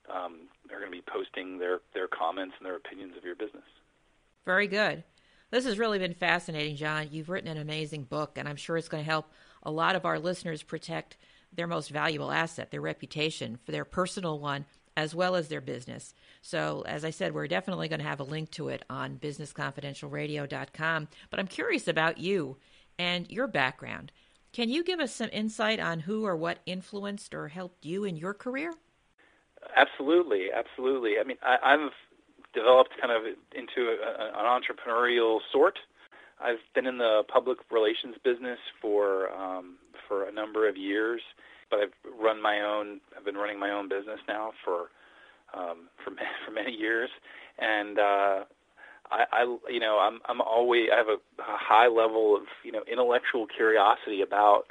um, 0.09 0.47
are 0.71 0.79
going 0.79 0.91
to 0.91 0.97
be 0.97 1.03
posting 1.03 1.59
their 1.59 1.81
their 1.95 2.07
comments 2.07 2.55
and 2.59 2.67
their 2.67 2.77
opinions 2.77 3.17
of 3.17 3.25
your 3.25 3.35
business 3.35 3.65
very 4.45 4.69
good 4.69 5.03
this 5.51 5.65
has 5.65 5.79
really 5.79 6.01
been 6.01 6.15
fascinating, 6.15 6.75
John. 6.75 7.09
You've 7.13 7.29
written 7.29 7.49
an 7.49 7.59
amazing 7.59 8.03
book, 8.05 8.37
and 8.37 8.49
I'm 8.49 8.57
sure 8.57 8.77
it's 8.77 8.89
going 8.89 9.05
to 9.05 9.11
help 9.11 9.31
a 9.63 9.71
lot 9.71 9.95
of 9.95 10.05
our 10.05 10.19
listeners 10.19 10.63
protect 10.63 11.17
their 11.53 11.69
most 11.69 11.91
valuable 11.91 12.33
asset, 12.33 12.71
their 12.71 12.81
reputation, 12.81 13.59
for 13.65 13.73
their 13.73 13.85
personal 13.85 14.39
one 14.41 14.67
as 14.97 15.15
well 15.15 15.37
as 15.37 15.49
their 15.49 15.61
business. 15.61 16.15
So, 16.41 16.83
as 16.87 17.05
I 17.05 17.11
said, 17.11 17.35
we're 17.35 17.47
definitely 17.47 17.89
going 17.89 18.01
to 18.01 18.07
have 18.07 18.21
a 18.21 18.25
link 18.25 18.51
to 18.53 18.69
it 18.69 18.85
on 18.89 19.19
businessconfidentialradio.com. 19.19 21.09
But 21.31 21.41
I'm 21.41 21.47
curious 21.47 21.87
about 21.87 22.19
you 22.19 22.57
and 22.99 23.31
your 23.31 23.47
background. 23.47 24.13
Can 24.53 24.71
you 24.71 24.83
give 24.83 25.01
us 25.01 25.15
some 25.15 25.29
insight 25.33 25.81
on 25.81 26.01
who 26.01 26.25
or 26.25 26.35
what 26.35 26.61
influenced 26.65 27.35
or 27.35 27.49
helped 27.49 27.85
you 27.85 28.05
in 28.05 28.17
your 28.17 28.33
career? 28.33 28.73
Absolutely, 29.77 30.47
absolutely. 30.55 31.15
I 31.21 31.25
mean, 31.25 31.37
I, 31.43 31.57
I've 31.63 31.93
developed 32.55 32.93
kind 33.01 33.13
of 33.13 33.25
into 33.55 33.91
a, 33.91 34.39
an 34.39 34.47
entrepreneurial 34.47 35.41
sort. 35.53 35.79
I've 36.41 36.61
been 36.75 36.87
in 36.87 36.99
the 36.99 37.23
public 37.29 37.59
relations 37.71 38.17
business 38.25 38.59
for 38.81 39.31
um, 39.33 39.77
for 40.09 40.29
a 40.29 40.33
number 40.33 40.69
of 40.69 40.77
years, 40.77 41.21
but 41.71 41.81
I've 41.81 41.97
run 42.21 42.41
my 42.43 42.61
own. 42.61 43.01
I've 43.17 43.25
been 43.25 43.37
running 43.37 43.59
my 43.59 43.71
own 43.71 43.89
business 43.89 44.21
now 44.29 44.53
for 44.65 44.91
um, 45.55 45.89
for 46.05 46.11
for 46.47 46.53
many 46.53 46.73
years, 46.73 47.11
and 47.59 47.99
uh, 47.99 48.45
I, 49.11 49.25
I 49.33 49.57
you 49.71 49.81
know 49.81 49.99
I'm 49.99 50.21
I'm 50.29 50.41
always 50.41 50.89
I 50.93 50.97
have 50.97 51.09
a, 51.09 51.19
a 51.43 51.59
high 51.59 51.89
level 51.89 52.37
of 52.37 52.43
you 52.65 52.73
know 52.73 52.83
intellectual 52.91 53.47
curiosity 53.47 54.23
about 54.23 54.65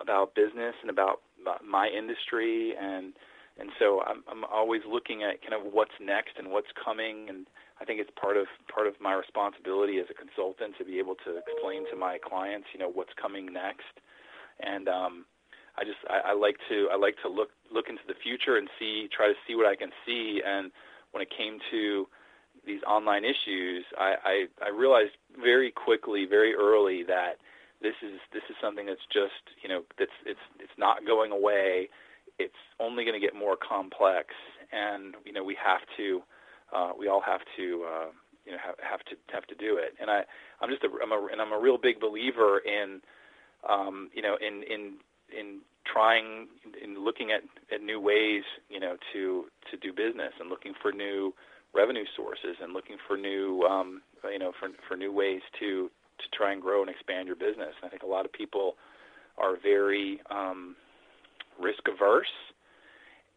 about 0.00 0.34
business 0.34 0.74
and 0.80 0.90
about 0.90 1.20
my 1.64 1.88
industry. 1.88 2.74
And 2.80 3.12
and 3.58 3.70
so 3.78 4.02
I'm, 4.02 4.24
I'm 4.30 4.44
always 4.44 4.80
looking 4.90 5.22
at 5.22 5.42
kind 5.42 5.54
of 5.54 5.72
what's 5.72 5.92
next 6.00 6.38
and 6.38 6.50
what's 6.50 6.72
coming, 6.82 7.28
and 7.28 7.46
I 7.80 7.84
think 7.84 8.00
it's 8.00 8.10
part 8.18 8.36
of 8.36 8.46
part 8.72 8.86
of 8.86 8.94
my 9.00 9.14
responsibility 9.14 9.98
as 9.98 10.06
a 10.10 10.14
consultant 10.14 10.74
to 10.78 10.84
be 10.84 10.98
able 10.98 11.16
to 11.26 11.36
explain 11.36 11.84
to 11.90 11.96
my 11.96 12.18
clients, 12.18 12.68
you 12.72 12.80
know, 12.80 12.90
what's 12.90 13.12
coming 13.20 13.52
next, 13.52 14.00
and 14.60 14.88
um, 14.88 15.24
I 15.76 15.84
just 15.84 15.98
I, 16.08 16.30
I 16.30 16.34
like 16.34 16.56
to 16.68 16.88
I 16.92 16.96
like 16.96 17.16
to 17.22 17.28
look 17.28 17.50
look 17.72 17.88
into 17.88 18.02
the 18.06 18.14
future 18.22 18.56
and 18.56 18.68
see 18.78 19.08
try 19.14 19.28
to 19.28 19.34
see 19.46 19.54
what 19.54 19.66
I 19.66 19.76
can 19.76 19.90
see, 20.06 20.42
and 20.44 20.70
when 21.12 21.22
it 21.22 21.30
came 21.36 21.58
to 21.70 22.06
these 22.66 22.80
online 22.86 23.24
issues, 23.24 23.84
I, 23.98 24.14
I, 24.24 24.66
I 24.66 24.68
realized 24.68 25.12
very 25.40 25.70
quickly, 25.70 26.26
very 26.26 26.54
early 26.54 27.02
that 27.04 27.34
this 27.80 27.94
is 28.02 28.20
this 28.32 28.42
is 28.48 28.56
something 28.60 28.86
that's 28.86 29.04
just 29.12 29.42
you 29.62 29.68
know 29.68 29.82
that's 29.98 30.12
it's 30.26 30.40
it's 30.60 30.72
not 30.78 31.06
going 31.06 31.32
away. 31.32 31.88
It's 32.38 32.54
only 32.80 33.04
going 33.04 33.18
to 33.20 33.24
get 33.24 33.34
more 33.34 33.56
complex, 33.56 34.28
and 34.72 35.14
you 35.24 35.32
know 35.32 35.44
we 35.44 35.56
have 35.62 35.80
to, 35.96 36.22
uh, 36.74 36.92
we 36.98 37.08
all 37.08 37.20
have 37.20 37.40
to, 37.56 37.84
uh, 37.84 38.06
you 38.46 38.52
know, 38.52 38.58
have, 38.64 38.76
have 38.82 39.04
to 39.06 39.16
have 39.32 39.46
to 39.46 39.54
do 39.54 39.76
it. 39.76 39.94
And 40.00 40.10
I, 40.10 40.22
I'm 40.60 40.70
just 40.70 40.84
a, 40.84 40.88
I'm 41.02 41.12
a, 41.12 41.28
and 41.30 41.40
I'm 41.40 41.52
a 41.52 41.58
real 41.58 41.78
big 41.78 42.00
believer 42.00 42.58
in, 42.58 43.00
um, 43.68 44.10
you 44.14 44.22
know, 44.22 44.36
in 44.40 44.62
in 44.62 44.94
in 45.38 45.60
trying, 45.84 46.48
in 46.82 47.04
looking 47.04 47.32
at, 47.32 47.42
at 47.74 47.82
new 47.82 48.00
ways, 48.00 48.44
you 48.68 48.80
know, 48.80 48.96
to 49.12 49.46
to 49.70 49.76
do 49.76 49.92
business 49.92 50.32
and 50.40 50.48
looking 50.48 50.74
for 50.80 50.92
new 50.92 51.34
revenue 51.74 52.04
sources 52.16 52.56
and 52.62 52.72
looking 52.72 52.96
for 53.06 53.16
new, 53.16 53.62
um, 53.62 54.02
you 54.30 54.38
know, 54.38 54.52
for 54.58 54.68
for 54.86 54.96
new 54.96 55.12
ways 55.12 55.40
to 55.58 55.90
to 56.18 56.24
try 56.36 56.52
and 56.52 56.62
grow 56.62 56.80
and 56.82 56.90
expand 56.90 57.26
your 57.26 57.36
business. 57.36 57.74
And 57.80 57.84
I 57.84 57.88
think 57.88 58.02
a 58.02 58.06
lot 58.06 58.24
of 58.24 58.32
people 58.32 58.76
are 59.38 59.56
very 59.56 60.20
um, 60.30 60.76
risk 61.60 61.80
averse. 61.88 62.32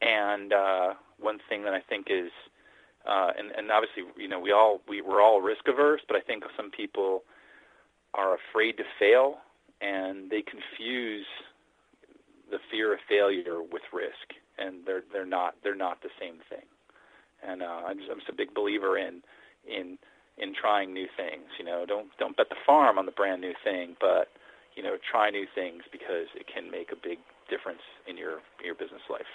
And 0.01 0.53
uh, 0.53 0.93
one 1.19 1.39
thing 1.49 1.63
that 1.63 1.73
I 1.73 1.79
think 1.79 2.07
is, 2.09 2.29
uh, 3.07 3.31
and, 3.37 3.51
and 3.57 3.71
obviously, 3.71 4.03
you 4.17 4.27
know, 4.27 4.39
we 4.39 4.51
all 4.51 4.81
we, 4.87 5.01
we're 5.01 5.21
all 5.21 5.41
risk 5.41 5.67
averse, 5.67 6.01
but 6.07 6.17
I 6.17 6.21
think 6.21 6.43
some 6.55 6.69
people 6.69 7.23
are 8.13 8.35
afraid 8.35 8.77
to 8.77 8.83
fail, 8.99 9.37
and 9.81 10.29
they 10.29 10.41
confuse 10.41 11.25
the 12.49 12.59
fear 12.71 12.93
of 12.93 12.99
failure 13.07 13.61
with 13.61 13.83
risk, 13.93 14.33
and 14.57 14.85
they're 14.85 15.03
they're 15.11 15.25
not 15.25 15.55
they're 15.63 15.75
not 15.75 16.01
the 16.01 16.09
same 16.19 16.37
thing. 16.49 16.65
And 17.45 17.61
uh, 17.61 17.81
I'm, 17.85 17.97
just, 17.97 18.09
I'm 18.09 18.19
just 18.19 18.29
a 18.29 18.35
big 18.35 18.53
believer 18.53 18.97
in 18.97 19.21
in 19.67 19.97
in 20.37 20.53
trying 20.53 20.93
new 20.93 21.07
things. 21.15 21.45
You 21.59 21.65
know, 21.65 21.85
don't 21.85 22.07
don't 22.19 22.37
bet 22.37 22.49
the 22.49 22.55
farm 22.65 22.97
on 22.97 23.05
the 23.05 23.11
brand 23.11 23.41
new 23.41 23.53
thing, 23.63 23.95
but 23.99 24.29
you 24.75 24.83
know, 24.83 24.97
try 25.09 25.29
new 25.29 25.45
things 25.53 25.83
because 25.91 26.27
it 26.35 26.47
can 26.53 26.69
make 26.69 26.91
a 26.91 26.95
big 26.95 27.19
difference 27.49 27.81
in 28.07 28.17
your 28.17 28.39
your 28.63 28.75
business 28.75 29.03
life. 29.09 29.31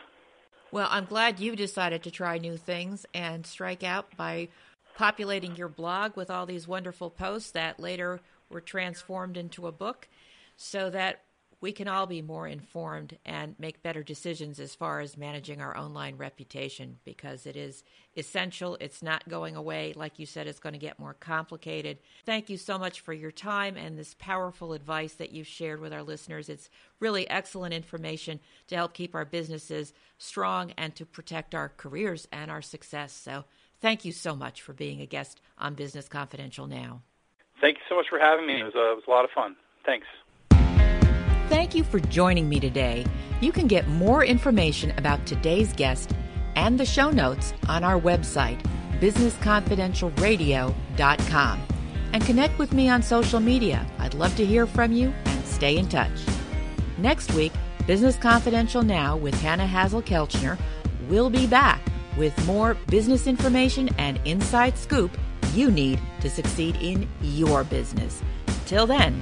Well, 0.73 0.89
I'm 0.91 1.07
glad 1.07 1.41
you 1.41 1.57
decided 1.57 2.03
to 2.05 2.11
try 2.11 2.39
new 2.39 2.57
things 2.57 3.05
and 3.13 3.45
strike 3.45 3.83
out 3.83 4.17
by 4.17 4.49
populating 4.97 5.57
your 5.57 5.69
blog 5.69 6.17
with 6.17 6.31
all 6.31 6.47
these 6.47 6.69
wonderful 6.69 7.11
posts 7.11 7.51
that 7.53 7.81
later 7.81 8.21
were 8.49 8.61
transformed 8.61 9.37
into 9.37 9.67
a 9.67 9.73
book 9.73 10.09
so 10.57 10.91
that 10.91 11.23
we 11.61 11.73
can 11.73 11.89
all 11.89 12.07
be 12.07 12.23
more 12.23 12.47
informed 12.47 13.19
and 13.25 13.55
make 13.59 13.83
better 13.83 14.03
decisions 14.03 14.59
as 14.59 14.75
far 14.75 15.01
as 15.01 15.17
managing 15.17 15.61
our 15.61 15.77
online 15.77 16.17
reputation 16.17 16.99
because 17.05 17.45
it 17.45 17.57
is 17.57 17.85
essential. 18.17 18.79
It's 18.81 19.03
not 19.03 19.29
going 19.29 19.57
away. 19.57 19.93
Like 19.95 20.19
you 20.19 20.27
said, 20.27 20.47
it's 20.47 20.59
going 20.59 20.73
to 20.73 20.79
get 20.79 20.99
more 20.99 21.15
complicated. 21.15 21.99
Thank 22.25 22.49
you 22.49 22.57
so 22.57 22.79
much 22.79 23.01
for 23.01 23.13
your 23.13 23.31
time 23.31 23.77
and 23.77 23.99
this 23.99 24.15
powerful 24.19 24.73
advice 24.73 25.15
that 25.15 25.33
you've 25.33 25.47
shared 25.47 25.81
with 25.81 25.93
our 25.93 26.03
listeners. 26.03 26.49
It's 26.49 26.71
really 26.99 27.29
excellent 27.29 27.75
information 27.75 28.41
to 28.69 28.77
help 28.77 28.95
keep 28.95 29.15
our 29.15 29.27
businesses 29.27 29.93
strong 30.17 30.73
and 30.79 30.95
to 30.97 31.05
protect 31.05 31.55
our 31.55 31.69
careers 31.77 32.27
and 32.33 32.51
our 32.51 32.63
success. 32.63 33.13
So, 33.13 33.45
thank 33.81 34.05
you 34.05 34.13
so 34.13 34.35
much 34.35 34.63
for 34.63 34.73
being 34.73 35.01
a 35.01 35.07
guest 35.07 35.41
on 35.59 35.75
Business 35.75 36.09
Confidential 36.09 36.67
now. 36.67 37.03
Thank 37.61 37.77
you 37.77 37.83
so 37.89 37.97
much 37.97 38.07
for 38.09 38.19
having 38.19 38.47
me. 38.47 38.61
It 38.61 38.65
was, 38.65 38.75
uh, 38.75 38.93
it 38.93 38.97
was 38.97 39.05
a 39.07 39.11
lot 39.11 39.25
of 39.25 39.31
fun. 39.35 39.57
Thanks. 39.85 40.07
Thank 41.51 41.75
you 41.75 41.83
for 41.83 41.99
joining 41.99 42.49
me 42.49 42.61
today. 42.61 43.05
You 43.41 43.51
can 43.51 43.67
get 43.67 43.89
more 43.89 44.25
information 44.25 44.93
about 44.97 45.27
today's 45.27 45.73
guest 45.73 46.15
and 46.55 46.79
the 46.79 46.87
show 46.87 47.11
notes 47.11 47.55
on 47.69 47.83
our 47.83 48.01
website, 48.01 48.63
businessconfidentialradio.com. 49.01 51.63
And 52.13 52.25
connect 52.25 52.57
with 52.57 52.73
me 52.73 52.89
on 52.89 53.03
social 53.03 53.41
media. 53.41 53.85
I'd 53.99 54.15
love 54.15 54.37
to 54.37 54.47
hear 54.47 54.65
from 54.65 54.93
you 54.93 55.13
and 55.25 55.45
stay 55.45 55.77
in 55.77 55.89
touch. 55.89 56.21
Next 56.99 57.33
week, 57.33 57.51
Business 57.85 58.17
Confidential 58.17 58.85
Now 58.85 59.17
with 59.17 59.35
Hanna 59.41 59.67
Hasl-Kelchner 59.67 60.57
will 61.09 61.31
be 61.31 61.49
back 61.49 61.81
with 62.17 62.47
more 62.47 62.75
business 62.87 63.27
information 63.27 63.89
and 63.99 64.21
inside 64.25 64.79
scoop 64.79 65.19
you 65.53 65.73
need 65.73 65.99
to 66.21 66.31
succeed 66.31 66.77
in 66.77 67.09
your 67.21 67.65
business. 67.65 68.23
Till 68.67 68.87
then, 68.87 69.21